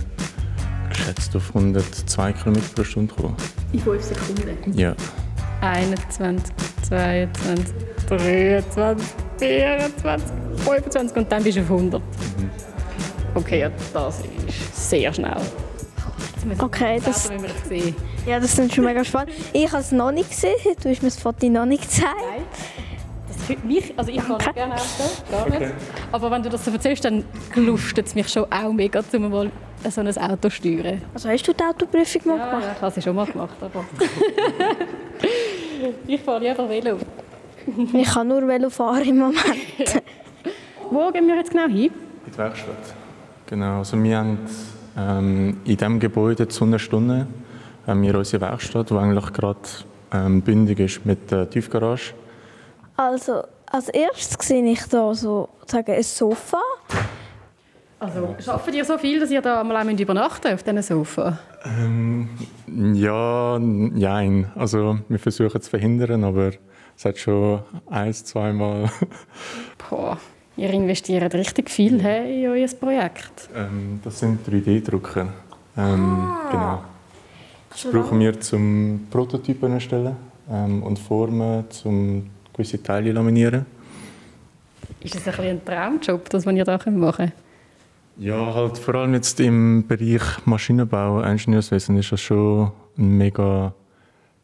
geschätzt 0.89 1.35
auf 1.35 1.55
102 1.55 2.33
km 2.33 2.53
pro 2.75 2.83
Stunde 2.83 3.15
gekommen. 3.15 3.35
In 3.73 3.79
5 3.79 4.03
Sekunden? 4.03 4.77
Ja. 4.77 4.95
21, 5.61 6.53
22, 6.87 7.75
23, 8.07 9.07
24, 9.39 10.27
25 10.63 11.17
und 11.17 11.31
dann 11.31 11.43
bist 11.43 11.57
du 11.57 11.61
auf 11.61 11.71
100. 11.71 12.01
Okay, 13.35 13.59
ja, 13.61 13.71
das 13.93 14.19
ist 14.47 14.89
sehr 14.89 15.13
schnell. 15.13 15.37
Okay, 16.57 17.01
das, 17.03 17.29
Das 17.29 17.31
ja, 18.25 18.39
das 18.39 18.57
ist 18.57 18.73
schon 18.73 18.85
mega 18.85 19.03
spannend. 19.03 19.33
Ich 19.53 19.67
habe 19.71 19.81
es 19.81 19.91
noch 19.91 20.11
nicht 20.11 20.29
gesehen. 20.29 20.55
Du 20.81 20.89
hast 20.89 21.01
mir 21.03 21.09
das 21.09 21.19
Foto 21.19 21.47
noch 21.47 21.65
nicht 21.65 21.83
gezeigt. 21.83 22.15
Das 23.27 23.43
fühlt 23.45 23.63
mich, 23.65 23.93
also 23.97 24.11
ich 24.11 24.21
fahre 24.21 24.53
gerne 24.53 24.73
Auto, 24.75 25.03
gar 25.31 25.49
nicht. 25.59 25.71
Aber 26.11 26.31
wenn 26.31 26.41
du 26.43 26.49
das 26.49 26.63
so 26.65 26.71
erzählst, 26.71 27.03
dann 27.05 27.23
lustet 27.55 28.07
es 28.07 28.15
mich 28.15 28.29
schon 28.29 28.45
auch 28.51 28.71
mega, 28.71 29.01
um 29.13 29.29
mal 29.29 29.51
so 29.89 30.01
ein 30.01 30.17
Auto 30.17 30.49
zu 30.49 30.51
steuern. 30.51 31.01
Also 31.13 31.29
hast 31.29 31.47
du 31.47 31.53
die 31.53 31.63
Autoprüfung 31.63 32.21
mal 32.25 32.37
Ja, 32.37 32.45
gemacht? 32.49 32.63
ja, 32.65 32.73
ich 32.75 32.81
habe 32.81 32.93
sie 32.95 33.01
schon 33.01 33.15
mal 33.15 33.25
gemacht, 33.25 33.55
aber... 33.61 33.85
ich 36.07 36.21
fahre 36.21 36.39
lieber 36.39 36.69
Velo. 36.69 36.97
Ich 37.93 38.07
kann 38.07 38.27
nur 38.27 38.47
Velo 38.47 38.69
fahren 38.69 39.03
im 39.03 39.17
Moment. 39.17 39.43
Wo 40.89 41.11
gehen 41.11 41.27
wir 41.27 41.35
jetzt 41.35 41.51
genau 41.51 41.67
hin? 41.67 41.91
In 42.25 42.31
die 42.31 42.37
Werkstatt. 42.37 42.95
Genau, 43.45 43.79
also 43.79 44.01
wir 44.01 44.17
haben 44.17 44.39
ähm, 44.97 45.57
in 45.65 45.77
diesem 45.77 45.99
Gebäude 45.99 46.47
zu 46.47 46.65
einer 46.65 46.79
Stunde 46.79 47.27
haben 47.85 48.01
wir 48.01 48.15
unsere 48.15 48.41
Werkstatt, 48.41 48.89
die 48.89 48.95
eigentlich 48.95 49.33
gerade 49.33 49.59
ähm, 50.11 50.41
bündig 50.41 50.79
ist 50.79 51.05
mit 51.05 51.31
der 51.31 51.49
Tiefgarage. 51.49 52.13
Also, 52.95 53.43
als 53.71 53.89
erstes 53.89 54.47
sehe 54.47 54.63
ich 54.63 54.83
da 54.85 55.13
so 55.13 55.49
sagen, 55.65 55.93
ein 55.93 56.03
Sofa. 56.03 56.61
Also, 57.99 58.35
schaffen 58.39 58.73
ihr 58.73 58.85
so 58.85 58.97
viel, 58.97 59.19
dass 59.19 59.31
ihr 59.31 59.41
da 59.41 59.63
mal 59.63 59.77
auch 59.77 59.99
übernachten 59.99 60.53
auf 60.53 60.63
diesem 60.63 60.81
Sofa? 60.81 61.39
Ähm, 61.65 62.29
ja, 62.93 63.59
nein. 63.59 64.51
Also 64.55 64.99
wir 65.09 65.19
versuchen 65.19 65.57
es 65.57 65.65
zu 65.65 65.69
verhindern, 65.69 66.23
aber 66.23 66.51
es 66.95 67.05
hat 67.05 67.17
schon 67.17 67.59
ein, 67.89 68.13
zweimal. 68.13 68.89
Boah, 69.89 70.17
ihr 70.55 70.69
investiert 70.71 71.33
richtig 71.33 71.69
viel 71.69 72.01
hey, 72.01 72.45
in 72.45 72.51
euer 72.51 72.67
Projekt. 72.67 73.49
ähm, 73.55 73.99
das 74.03 74.19
sind 74.19 74.47
3D-Drucker. 74.47 75.27
Ähm, 75.77 76.27
Genau. 76.51 76.83
Das 77.69 77.83
brauchen 77.91 78.19
wir 78.19 78.39
zum 78.39 79.07
Prototypen 79.11 79.73
erstellen 79.73 80.15
ähm, 80.51 80.81
und 80.83 80.97
Formen, 80.97 81.69
zum 81.69 82.29
gewisse 82.51 82.81
Teile 82.81 83.11
laminieren. 83.11 83.65
Ist 85.01 85.15
das 85.15 85.39
ein, 85.39 85.45
ein 85.45 85.65
Traumjob, 85.65 86.29
das 86.29 86.45
ihr 86.45 86.65
da 86.65 86.79
machen 86.89 87.15
könnt? 87.15 87.33
Ja, 88.19 88.53
halt 88.53 88.77
vor 88.77 88.95
allem 88.95 89.13
jetzt 89.13 89.39
im 89.39 89.87
Bereich 89.87 90.45
Maschinenbau, 90.45 91.21
Ingenieurswesen 91.21 91.95
ist 91.97 92.11
das 92.11 92.19
schon 92.19 92.69
eine 92.97 93.07
mega, 93.07 93.73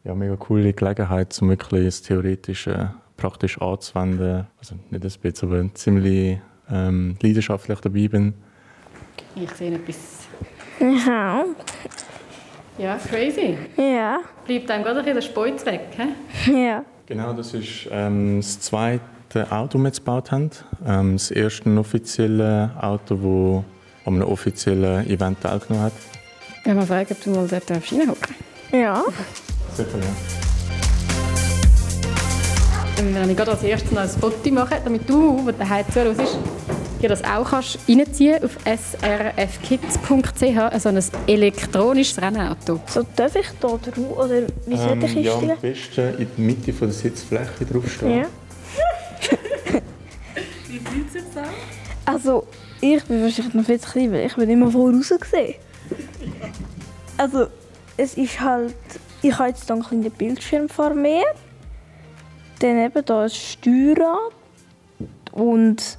ja, 0.02 0.14
mega 0.14 0.34
coole 0.36 0.72
Gelegenheit, 0.72 1.36
um 1.42 1.50
wirklich 1.50 1.84
das 1.84 2.00
Theoretische 2.00 2.94
praktisch 3.18 3.60
anzuwenden. 3.60 4.46
Also 4.58 4.76
nicht 4.90 5.04
ein 5.04 5.20
bisschen, 5.20 5.52
aber 5.52 5.74
ziemlich 5.74 6.38
ähm, 6.70 7.16
leidenschaftlich 7.20 7.78
dabei 7.80 8.08
bin. 8.08 8.34
Ich 9.34 9.50
sehe 9.50 9.74
etwas. 9.74 10.26
Ja. 10.80 11.44
Ja, 12.78 12.96
crazy. 12.96 13.58
Ja. 13.76 14.20
Bleibt 14.46 14.70
einem 14.70 14.84
gerade 14.84 15.00
ein 15.00 15.04
bisschen 15.04 15.14
der 15.14 15.22
Speuz 15.22 15.66
weg. 15.66 15.88
He? 16.46 16.64
Ja. 16.64 16.82
Genau, 17.04 17.34
das 17.34 17.52
ist 17.52 17.88
ähm, 17.90 18.38
das 18.38 18.58
zweite 18.60 19.02
Auto, 19.44 19.78
das 19.78 19.84
wir 19.84 19.90
gebaut 19.90 20.32
haben. 20.32 20.50
Ähm, 20.86 21.12
das 21.14 21.30
erste 21.30 21.78
offizielle 21.78 22.70
Auto, 22.80 23.14
das 23.14 23.64
an 24.06 24.14
einem 24.14 24.28
offiziellen 24.28 25.06
Event 25.08 25.40
teilgenommen 25.40 25.86
hat. 25.86 25.92
Ich 26.64 26.74
mal 26.74 26.86
fragen, 26.86 27.08
ob 27.10 27.24
du 27.24 27.30
mal 27.30 27.48
dort 27.48 27.70
reinhocken 27.70 28.06
darfst. 28.06 28.72
Ja. 28.72 29.04
Sicher, 29.74 29.98
ja. 29.98 30.06
Dann 32.96 33.14
werde 33.14 33.30
ich 33.30 33.36
gerade 33.36 33.50
als 33.50 33.62
erstes 33.62 33.92
noch 33.92 34.00
ein 34.00 34.08
Foto 34.08 34.50
machen, 34.50 34.78
damit 34.82 35.08
du, 35.08 35.42
der 35.44 35.52
daheim 35.52 35.84
zuhörst, 35.92 36.38
dir 37.02 37.08
das 37.10 37.22
auch 37.24 37.50
kannst 37.50 37.78
reinziehen 37.88 38.42
auf 38.42 38.56
srfkids.ch, 38.64 40.58
also 40.58 40.88
ein 40.88 41.04
elektronisches 41.26 42.22
Rennauto. 42.22 42.80
So 42.86 43.04
darf 43.14 43.36
ich 43.36 43.46
da 43.60 43.68
drauf 43.68 44.18
oder 44.18 44.42
wie 44.66 44.76
soll 44.76 45.04
ich 45.04 45.16
Ähm, 45.16 45.24
ja, 45.24 45.34
am 45.34 45.58
besten 45.60 46.00
in 46.18 46.28
der 46.36 46.44
Mitte 46.44 46.72
von 46.72 46.88
der 46.88 46.96
Sitzfläche 46.96 47.64
draufstehen. 47.70 48.20
Ja. 48.20 48.26
Also, 52.04 52.46
ich 52.80 53.02
bin 53.04 53.22
wahrscheinlich 53.22 53.54
noch 53.54 53.64
viel 53.64 53.80
zu 53.80 53.90
klein, 53.90 54.12
weil 54.12 54.26
ich 54.26 54.36
bin 54.36 54.48
immer 54.50 54.70
voraus 54.70 55.12
gesehen. 55.20 55.54
Also, 57.16 57.46
es 57.96 58.14
ist 58.14 58.40
halt... 58.40 58.74
Ich 59.22 59.36
habe 59.38 59.48
jetzt 59.48 59.70
einen 59.70 59.82
kleinen 59.82 60.10
Bildschirm 60.10 60.68
vor 60.68 60.94
mir. 60.94 61.24
Dann 62.60 62.78
eben 62.78 63.02
hier 63.06 63.16
ein 63.16 63.30
Steuerrad. 63.30 64.32
Und... 65.32 65.98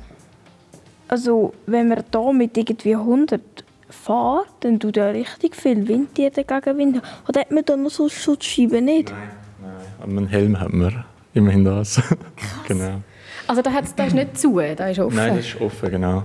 Also, 1.10 1.53
wenn 1.65 1.88
man 1.88 2.03
hier 2.12 2.34
mit 2.34 2.58
irgendwie 2.58 2.95
100 2.95 3.41
fährt, 3.89 4.47
dann 4.60 4.80
tut 4.80 4.97
ja 4.97 5.08
richtig 5.10 5.56
viel 5.56 5.88
Wind 5.88 6.17
jeden 6.17 6.45
Gegenwind. 6.45 7.01
Oder 7.27 7.41
hat 7.41 7.51
man 7.51 7.63
da 7.65 7.77
noch 7.77 7.89
so 7.89 8.10
Schutzscheiben 8.10 8.86
nicht? 8.86 9.10
Nein, 9.12 9.30
nein. 9.62 9.71
Aber 9.99 10.12
einen 10.12 10.27
Helm 10.27 10.60
hat 10.60 10.73
man. 10.73 11.06
Immerhin 11.34 11.63
das. 11.63 12.01
genau. 12.67 13.01
Also 13.47 13.62
da, 13.62 13.71
hat's, 13.71 13.95
da 13.95 14.05
ist 14.05 14.13
nicht 14.13 14.38
zu, 14.38 14.60
da 14.75 14.88
ist 14.89 14.99
offen. 14.99 15.15
Nein, 15.15 15.38
das 15.38 15.45
ist 15.47 15.62
offen, 15.62 15.89
genau. 15.89 16.23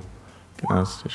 genau 0.60 0.74
das 0.80 1.02
ist, 1.06 1.14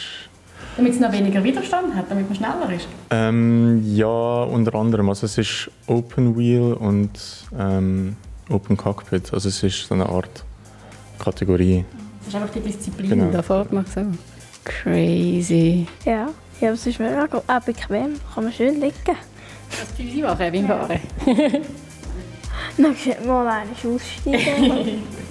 Damit 0.77 0.93
es 0.93 0.99
noch 0.99 1.11
weniger 1.11 1.43
Widerstand 1.43 1.93
hat, 1.95 2.05
damit 2.09 2.27
man 2.29 2.35
schneller 2.37 2.71
ist. 2.75 2.87
ähm, 3.11 3.81
ja, 3.95 4.43
unter 4.43 4.75
anderem. 4.75 5.09
Also 5.09 5.25
es 5.25 5.37
ist 5.37 5.69
Open 5.87 6.37
Wheel 6.37 6.73
und 6.73 7.11
ähm, 7.57 8.15
Open 8.49 8.77
Cockpit. 8.77 9.33
Also 9.33 9.49
es 9.49 9.61
ist 9.63 9.87
so 9.87 9.95
eine 9.95 10.07
Art 10.07 10.43
Kategorie. 11.19 11.83
Das 12.19 12.29
ist 12.29 12.35
einfach 12.35 12.53
die 12.53 12.59
Disziplin, 12.61 13.09
Genau. 13.09 13.31
da 13.31 13.41
fährt 13.41 13.71
man 13.73 13.85
so. 13.85 14.01
Crazy. 14.63 15.87
Ja. 16.05 16.29
Ja, 16.59 16.69
aber 16.69 16.73
es 16.73 16.87
ist 16.87 16.99
mega 16.99 17.25
go- 17.27 17.43
auch 17.47 17.59
bequem. 17.61 18.15
Kann 18.33 18.43
man 18.45 18.51
schön 18.53 18.75
liegen. 18.81 18.93
Was 19.69 19.91
fühlen 19.95 20.11
Sie 20.11 20.21
machen 20.21 20.37
beim 20.39 20.67
Fahren? 20.67 20.99
Dann 22.77 22.95
sieht 22.95 23.25
mal 23.25 23.47
eine 23.47 23.69
aussteigen. 23.71 25.03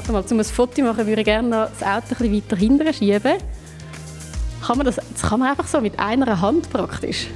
Also 0.00 0.12
mal, 0.12 0.24
um 0.30 0.38
ein 0.38 0.44
Foto 0.44 0.82
machen, 0.82 1.06
würde 1.06 1.20
ich 1.20 1.24
gerne 1.26 1.48
noch 1.48 1.68
das 1.78 1.82
Auto 1.86 2.06
ein 2.24 2.30
bisschen 2.30 2.34
weiter 2.36 2.56
hinten 2.56 2.94
schieben. 2.94 3.34
Kann 4.66 4.76
man 4.78 4.86
das, 4.86 4.96
das 4.96 5.22
kann 5.22 5.40
man 5.40 5.50
einfach 5.50 5.66
so 5.66 5.80
mit 5.80 5.98
einer 5.98 6.40
Hand 6.40 6.70
praktisch. 6.70 7.26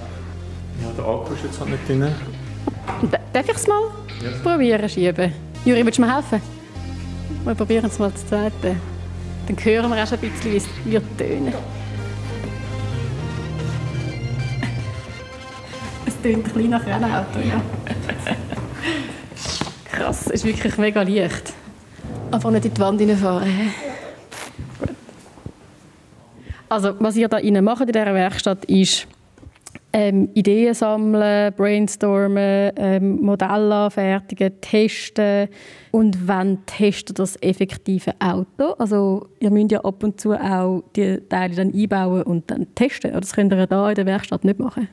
Ja, 0.82 0.88
der 0.96 1.04
Akku 1.04 1.34
ist 1.34 1.44
jetzt 1.44 1.60
halt 1.60 1.70
nicht 1.70 1.88
drin. 1.88 2.00
D- 3.02 3.18
Darf 3.32 3.48
ich 3.48 3.54
es 3.56 3.66
mal 3.66 3.80
probieren 4.42 4.88
schieben? 4.88 5.32
Juri, 5.64 5.84
willst 5.84 5.98
du 5.98 6.02
mir 6.02 6.14
helfen? 6.14 6.40
Wir 7.44 7.54
probieren 7.54 7.86
es 7.86 7.98
mal 7.98 8.12
zu 8.14 8.26
zweiten. 8.26 8.80
Dann 9.46 9.56
hören 9.64 9.90
wir 9.90 10.02
auch 10.02 10.06
schon 10.06 10.18
ein 10.20 10.30
bisschen, 10.30 10.52
wie 10.52 10.56
es 10.56 10.66
wird 10.84 11.04
tönen. 11.18 11.54
Es 16.06 16.20
tönt 16.22 16.36
ein 16.46 16.52
bisschen 16.52 16.70
nach 16.70 16.84
Rennauto, 16.86 17.38
ja. 17.40 17.60
Krass, 19.90 20.22
es 20.26 20.32
ist 20.32 20.44
wirklich 20.44 20.76
mega 20.78 21.02
leicht. 21.02 21.52
Aber 22.34 22.50
nicht 22.50 22.64
in 22.64 22.74
die 22.74 22.80
Wand 22.80 23.00
reinfahren. 23.00 23.72
Gut. 24.78 24.90
Also, 26.68 26.94
was 26.98 27.16
ihr 27.16 27.28
da 27.28 27.38
innen 27.38 27.64
macht 27.64 27.82
in 27.82 27.86
dieser 27.92 28.14
Werkstatt 28.14 28.64
ist, 28.64 29.06
ähm, 29.94 30.28
Ideen 30.34 30.74
sammeln, 30.74 31.54
brainstormen, 31.56 32.72
ähm, 32.76 33.20
Modelle 33.20 33.74
anfertigen, 33.74 34.60
testen 34.60 35.48
und 35.92 36.26
wenn 36.26 36.66
testet 36.66 37.20
das 37.20 37.40
effektive 37.40 38.12
Auto. 38.18 38.72
Also 38.76 39.28
ihr 39.38 39.52
müsst 39.52 39.70
ja 39.70 39.80
ab 39.84 40.02
und 40.02 40.20
zu 40.20 40.32
auch 40.32 40.82
die 40.96 41.20
Teile 41.28 41.54
dann 41.54 41.72
einbauen 41.72 42.24
und 42.24 42.50
dann 42.50 42.74
testen. 42.74 43.12
Das 43.12 43.32
könnt 43.32 43.52
ihr 43.52 43.68
da 43.68 43.88
in 43.88 43.94
der 43.94 44.06
Werkstatt 44.06 44.44
nicht 44.44 44.58
machen. 44.58 44.88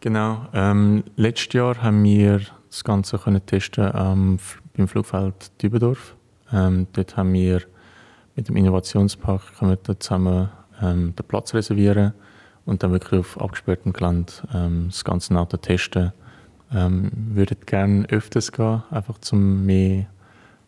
Genau. 0.00 0.46
Ähm, 0.54 1.04
letztes 1.16 1.52
Jahr 1.52 1.82
haben 1.82 2.02
wir 2.02 2.40
das 2.70 2.82
Ganze 2.82 3.18
können 3.18 3.44
testen 3.44 3.92
ähm, 3.94 4.38
beim 4.74 4.88
Flugfeld 4.88 5.52
Dübendorf. 5.62 6.16
Ähm, 6.52 6.86
dort 6.92 7.16
haben 7.16 7.32
wir 7.32 7.62
mit 8.36 8.48
dem 8.48 8.56
Innovationspark 8.56 9.58
können 9.58 9.78
wir 9.84 10.00
zusammen 10.00 10.48
ähm, 10.80 11.14
den 11.14 11.26
Platz 11.26 11.54
reservieren 11.54 12.12
und 12.64 12.82
dann 12.82 12.92
wirklich 12.92 13.20
auf 13.20 13.40
abgesperrtem 13.40 13.92
Gelände 13.92 14.32
ähm, 14.54 14.86
das 14.88 15.04
ganze 15.04 15.34
Auto 15.36 15.56
testen. 15.56 16.12
Ähm, 16.72 17.10
würden 17.14 17.58
gerne 17.66 18.06
öfters 18.10 18.52
gehen, 18.52 18.82
einfach 18.90 19.16
um 19.32 19.66
mehr 19.66 20.06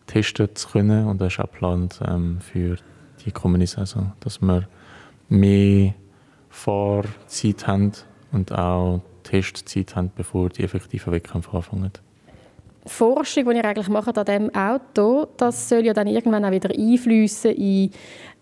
testen 0.07 0.55
zu 0.55 0.69
können 0.69 1.07
und 1.07 1.21
das 1.21 1.35
ist 1.35 1.41
auch 1.41 1.51
geplant 1.51 2.01
ähm, 2.05 2.41
für 2.41 2.77
die 3.25 3.31
kommende 3.31 3.67
Saison, 3.67 4.13
dass 4.21 4.43
wir 4.43 4.67
mehr 5.29 5.95
Fahrzeit 6.51 7.67
haben 7.67 7.93
und 8.33 8.53
auch 8.53 9.01
Testzeit 9.23 9.95
haben, 9.97 10.11
bevor 10.15 10.49
die 10.49 10.65
effektiven 10.65 11.13
Wettkämpfe 11.13 11.57
anfangen. 11.57 11.93
Forschung, 12.87 13.49
die 13.49 13.57
ihr 13.57 13.65
eigentlich 13.65 13.89
macht 13.89 14.19
an 14.19 14.25
diesem 14.25 14.55
Auto, 14.55 15.27
das 15.37 15.69
soll 15.69 15.85
ja 15.87 15.93
dann 15.93 16.07
irgendwann 16.07 16.45
auch 16.45 16.51
wieder 16.51 16.71
einfließen 16.71 17.53
in, 17.53 17.91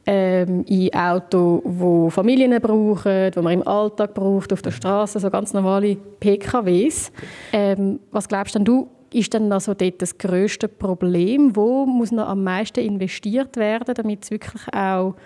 ähm, 0.06 0.64
in 0.66 0.94
Autos, 0.94 1.62
die 1.64 2.10
Familien 2.10 2.60
brauchen, 2.60 3.30
die 3.30 3.40
man 3.40 3.52
im 3.52 3.68
Alltag 3.68 4.14
braucht, 4.14 4.52
auf 4.52 4.62
der 4.62 4.70
Straße, 4.70 5.20
so 5.20 5.30
ganz 5.30 5.52
normale 5.52 5.96
PKWs. 5.96 7.12
Ähm, 7.52 8.00
was 8.10 8.28
glaubst 8.28 8.54
denn 8.54 8.64
du, 8.64 8.88
ist 9.12 9.34
denn 9.34 9.52
also 9.52 9.74
dort 9.74 10.00
das 10.00 10.16
grösste 10.16 10.68
Problem? 10.68 11.54
Wo 11.54 11.84
muss 11.84 12.12
noch 12.12 12.28
am 12.28 12.44
meisten 12.44 12.80
investiert 12.80 13.56
werden, 13.56 13.94
damit 13.94 14.24
es 14.24 14.30
wirklich 14.30 14.62
auch 14.72 15.16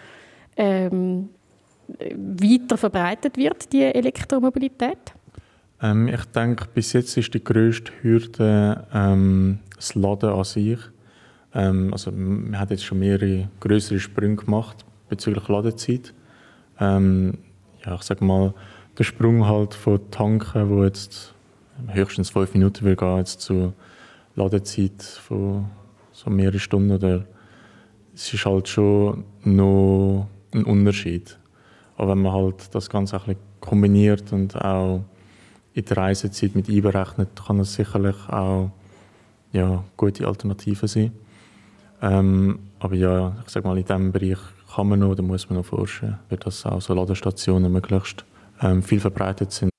ähm, 0.57 1.29
weiter 2.17 2.77
verbreitet 2.77 3.37
wird, 3.37 3.73
die 3.73 3.83
Elektromobilität? 3.83 5.15
Ähm, 5.83 6.09
ich 6.09 6.25
denke, 6.27 6.67
bis 6.73 6.93
jetzt 6.93 7.17
ist 7.17 7.35
die 7.35 7.43
grösste 7.43 7.93
Hürde 8.03 8.87
ähm, 8.93 9.59
das 9.77 9.95
Laden 9.95 10.31
an 10.31 10.45
sich. 10.45 10.79
Ähm, 11.55 11.93
also, 11.93 12.11
man 12.13 12.59
hat 12.59 12.71
jetzt 12.71 12.85
schon 12.85 13.01
mehrere 13.01 13.49
größere 13.61 13.99
Sprünge 13.99 14.37
gemacht 14.37 14.85
bezüglich 15.09 15.49
Ladezeit. 15.49 16.15
Ähm, 16.81 17.39
ja, 17.85 17.95
ich 17.95 18.03
sage 18.03 18.25
mal, 18.25 18.55
der 18.99 19.05
Sprung 19.05 19.47
halt 19.47 19.75
von 19.75 20.11
Tanken, 20.11 20.71
wo 20.71 20.85
jetzt 20.85 21.35
höchstens 21.89 22.31
fünf 22.31 22.55
Minuten 22.55 22.85
will 22.85 22.97
gehen, 22.97 23.19
jetzt 23.19 23.41
zu 23.41 23.73
Ladezeit 24.37 25.03
von 25.03 25.67
so 26.13 26.31
mehrere 26.31 26.59
Stunden 26.59 26.93
oder 26.93 27.25
es 28.15 28.33
ist 28.33 28.47
halt 28.47 28.69
schon 28.69 29.25
noch 29.45 30.29
ein 30.53 30.65
Unterschied. 30.65 31.39
Aber 31.97 32.13
wenn 32.13 32.23
man 32.23 32.33
halt 32.33 32.75
das 32.75 32.89
Ganze 32.89 33.17
ein 33.17 33.23
bisschen 33.23 33.41
kombiniert 33.61 34.33
und 34.33 34.57
auch 34.57 35.05
in 35.75 35.85
der 35.85 35.97
Reisezeit 35.97 36.55
mit 36.55 36.69
einberechnet, 36.69 37.29
kann 37.47 37.61
es 37.61 37.75
sicherlich 37.75 38.17
auch 38.29 38.71
ja, 39.53 39.85
gute 39.97 40.27
Alternativen 40.27 40.89
sein. 40.89 41.13
Ähm, 42.01 42.59
aber 42.79 42.95
ja, 42.95 43.37
ich 43.45 43.51
sage 43.51 43.67
mal, 43.67 43.77
in 43.77 43.85
diesem 43.85 44.13
Bereich 44.13 44.39
kann 44.75 44.89
man 44.89 45.01
noch, 45.01 45.15
da 45.15 45.23
muss 45.23 45.49
man 45.49 45.59
noch 45.59 45.67
forschen, 45.67 46.19
wie 46.29 46.37
das 46.37 46.65
auch 46.67 46.81
so 46.81 46.95
Ladestationen 46.95 47.73
möglichst 47.73 48.25
ähm, 48.61 48.83
viel 48.83 49.01
verbreitet 49.01 49.53
sind. 49.53 49.71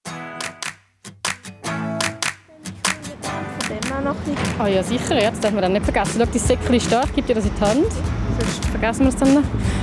Ah 4.57 4.67
ja, 4.67 4.81
sicher, 4.83 5.21
ja, 5.21 5.31
das 5.31 5.39
darf 5.41 5.51
man 5.51 5.61
dann 5.63 5.73
nicht 5.73 5.83
vergessen. 5.83 6.13
Schau, 6.17 6.25
das 6.31 6.47
Säckchen 6.47 6.75
ist 6.75 6.91
da, 6.91 7.03
ich 7.03 7.13
gebe 7.13 7.27
dir 7.27 7.35
das 7.35 7.45
in 7.45 7.51
die 7.55 7.61
Hand. 7.61 7.91
Sonst 8.39 8.65
vergessen 8.65 9.01
wir 9.01 9.09
es 9.09 9.15
dann 9.17 9.33
noch. 9.33 9.41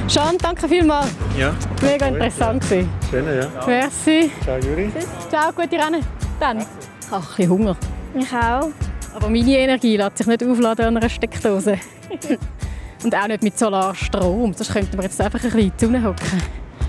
Sean, 0.09 0.39
danke 0.39 0.67
vielmals. 0.69 1.11
Ja, 1.39 1.53
Mega 1.83 2.07
interessant 2.07 2.63
gewesen. 2.63 2.89
schön, 3.11 3.27
ja. 3.27 3.47
Merci. 3.67 4.31
Ciao, 4.43 4.59
Juri. 4.59 4.91
Ciao, 5.29 5.53
gute 5.53 5.77
Rennen. 5.77 6.05
Dann. 6.41 6.59
Ich 6.59 7.11
habe 7.11 7.23
ein 7.23 7.29
bisschen 7.37 7.51
Hunger. 7.51 7.77
Ich 8.15 8.33
auch. 8.33 8.69
Aber 9.15 9.29
meine 9.29 9.59
Energie 9.59 9.97
lässt 9.97 10.19
sich 10.19 10.27
nicht 10.27 10.43
aufladen 10.43 10.87
an 10.87 10.97
einer 10.97 11.09
Steckdose. 11.09 11.77
Und 13.05 13.15
auch 13.15 13.27
nicht 13.27 13.43
mit 13.43 13.59
Solarstrom. 13.59 14.55
Sonst 14.55 14.73
könnten 14.73 14.97
wir 14.97 15.05
jetzt 15.05 15.21
einfach 15.21 15.43
ein 15.43 15.51
bisschen 15.51 15.89
in 15.89 16.01
die 16.01 16.07
hocken. 16.07 16.43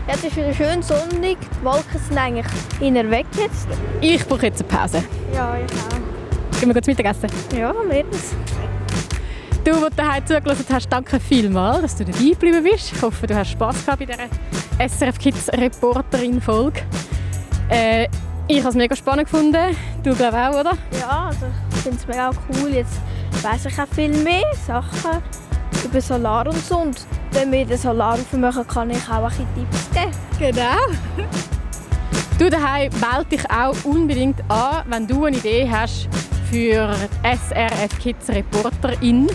Ja, 0.07 0.13
es 0.13 0.23
ist 0.23 0.35
wieder 0.35 0.53
schön 0.53 0.81
sonnig. 0.81 1.37
Die 1.39 1.65
Wolken 1.65 1.99
sind 2.07 2.17
eigentlich 2.17 2.45
inner 2.79 3.09
weg 3.09 3.25
jetzt. 3.37 3.67
Ich 3.99 4.25
brauche 4.25 4.45
jetzt 4.45 4.61
eine 4.61 4.69
Pause. 4.69 5.03
Ja, 5.33 5.55
ich 5.57 5.71
auch. 5.73 6.02
Gehen 6.63 6.69
wir 6.69 6.75
kurz 6.75 6.87
Mittagessen. 6.87 7.29
Ja, 7.57 7.73
mehrens. 7.85 8.33
Du, 9.65 9.73
der 9.81 9.89
daheim 9.89 10.25
zugelassen 10.25 10.65
hast, 10.71 10.87
danke 10.87 11.19
vielmals, 11.19 11.81
dass 11.81 11.95
du 11.97 12.05
dabei 12.05 12.29
geblieben 12.29 12.63
bist. 12.63 12.93
Ich 12.93 13.01
hoffe, 13.01 13.27
du 13.27 13.35
hast 13.35 13.51
Spass 13.51 13.85
gehabt 13.85 13.99
bei 13.99 14.05
dieser 14.05 14.87
SRF 14.87 15.19
Kids 15.19 15.49
Reporterin 15.51 16.39
Folge. 16.39 16.79
Äh, 17.67 18.07
ich 18.47 18.59
habe 18.59 18.69
es 18.69 18.75
mega 18.75 18.95
spannend 18.95 19.29
gefunden. 19.29 19.75
Du 20.03 20.15
glaube 20.15 20.37
auch, 20.37 20.57
oder? 20.57 20.77
Ja, 20.97 21.25
also 21.25 21.47
ich 21.75 21.81
finde 21.81 21.97
es 21.97 22.07
mega 22.07 22.31
cool. 22.47 22.69
Jetzt 22.69 23.01
weiss 23.41 23.65
ich 23.65 23.77
auch 23.77 23.87
viel 23.93 24.17
mehr 24.23 24.45
Sachen 24.65 25.21
über 25.83 25.99
Solar 25.99 26.47
und 26.47 26.65
so. 26.65 26.77
Und 26.77 27.05
wenn 27.33 27.51
wir 27.51 27.65
den 27.65 27.77
Solar 27.77 28.13
aufmachen, 28.13 28.65
kann 28.65 28.89
ich 28.89 29.09
auch 29.09 29.29
ein 29.29 29.31
bisschen 29.31 29.47
Tipps 29.53 29.89
geben. 30.39 30.55
Genau. 30.55 31.25
Du 32.39 32.49
daheim 32.49 32.89
melde 33.01 33.25
dich 33.31 33.51
auch 33.51 33.75
unbedingt 33.83 34.39
an, 34.49 34.85
wenn 34.87 35.05
du 35.05 35.25
eine 35.25 35.35
Idee 35.35 35.69
hast 35.69 36.07
für 36.49 36.95
SRF 37.23 37.99
Kids 37.99 38.29
Reporterin. 38.29 39.27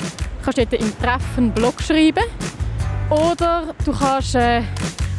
kannst 0.43 0.57
dort 0.57 0.73
im 0.73 0.99
Treffen 0.99 1.37
einen 1.37 1.51
Blog 1.51 1.81
schreiben. 1.81 2.23
Oder 3.09 3.73
du 3.83 3.91
kannst 3.91 4.35
äh, 4.35 4.57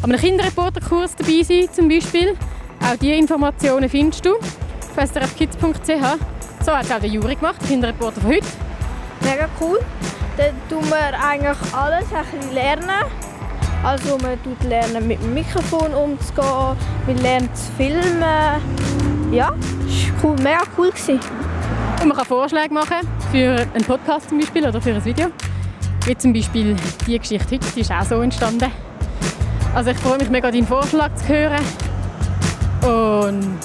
an 0.03 0.11
einem 0.11 0.19
Kinderreporterkurs 0.19 1.17
dabei 1.17 1.43
sein, 1.43 1.69
zum 1.73 1.89
Beispiel. 1.89 2.37
Auch 2.81 2.97
diese 3.01 3.15
Informationen 3.15 3.89
findest 3.89 4.25
du 4.25 4.37
auf 4.37 4.97
srfkids.ch. 4.97 6.19
So 6.65 6.73
hat 6.73 6.91
auch 6.91 7.01
der 7.01 7.11
Juri 7.11 7.35
gemacht, 7.35 7.61
der 7.61 7.69
Kinderreporter 7.69 8.21
von 8.21 8.31
heute. 8.31 8.47
Mega 9.21 9.49
cool. 9.61 9.81
Dann 10.37 10.55
tun 10.69 10.89
wir 10.89 11.13
eigentlich 11.23 11.75
alles 11.75 12.07
ein 12.13 12.25
bisschen 12.25 12.55
lernen. 12.55 13.05
Also 13.83 14.17
man 14.19 14.43
tut 14.43 14.63
lernen 14.69 15.07
mit 15.09 15.21
dem 15.21 15.35
Mikrofon 15.35 15.93
umzugehen, 15.93 16.77
man 17.07 17.19
lernt 17.19 17.57
zu 17.57 17.73
filmen. 17.73 18.23
Ja, 19.33 19.51
das 19.51 20.23
war 20.23 20.25
cool, 20.25 20.37
mega 20.37 20.63
cool. 20.79 20.91
Gewesen. 20.91 21.19
Und 22.01 22.09
man 22.09 22.17
kann 22.17 22.27
Vorschläge 22.27 22.73
machen 22.73 23.09
für 23.31 23.67
einen 23.75 23.85
Podcast 23.85 24.29
zum 24.29 24.39
Beispiel 24.39 24.67
oder 24.67 24.81
für 24.81 24.95
ein 24.95 25.05
Video. 25.05 25.29
Wie 26.05 26.17
zum 26.17 26.33
Beispiel 26.33 26.77
die 27.07 27.19
Geschichte 27.19 27.55
heute, 27.55 27.67
die 27.75 27.81
ist 27.81 27.91
auch 27.91 28.05
so 28.05 28.21
entstanden. 28.21 28.71
Also 29.75 29.91
ich 29.91 29.99
freue 29.99 30.19
mich 30.19 30.29
mega, 30.29 30.51
deinen 30.51 30.67
Vorschlag 30.67 31.15
zu 31.15 31.29
hören. 31.29 31.65
Und 32.83 33.59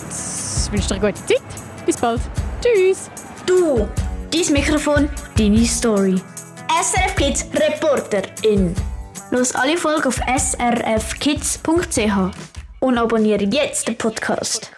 wünsche 0.72 0.88
dir 0.88 0.96
eine 0.96 1.12
gute 1.12 1.26
Zeit. 1.26 1.42
Bis 1.86 1.98
bald. 1.98 2.22
Tschüss. 2.62 3.10
Du, 3.46 3.88
dein 4.32 4.54
Mikrofon, 4.54 5.10
deine 5.38 5.66
Story. 5.66 6.22
SRF 6.82 7.16
Kids 7.16 7.48
Reporterin. 7.54 8.76
Los 9.30 9.54
alle 9.56 9.78
Folgen 9.78 10.06
auf 10.08 10.20
srfkids.ch 10.38 11.62
und 12.80 12.98
abonniere 12.98 13.44
jetzt 13.44 13.88
den 13.88 13.98
Podcast. 13.98 14.72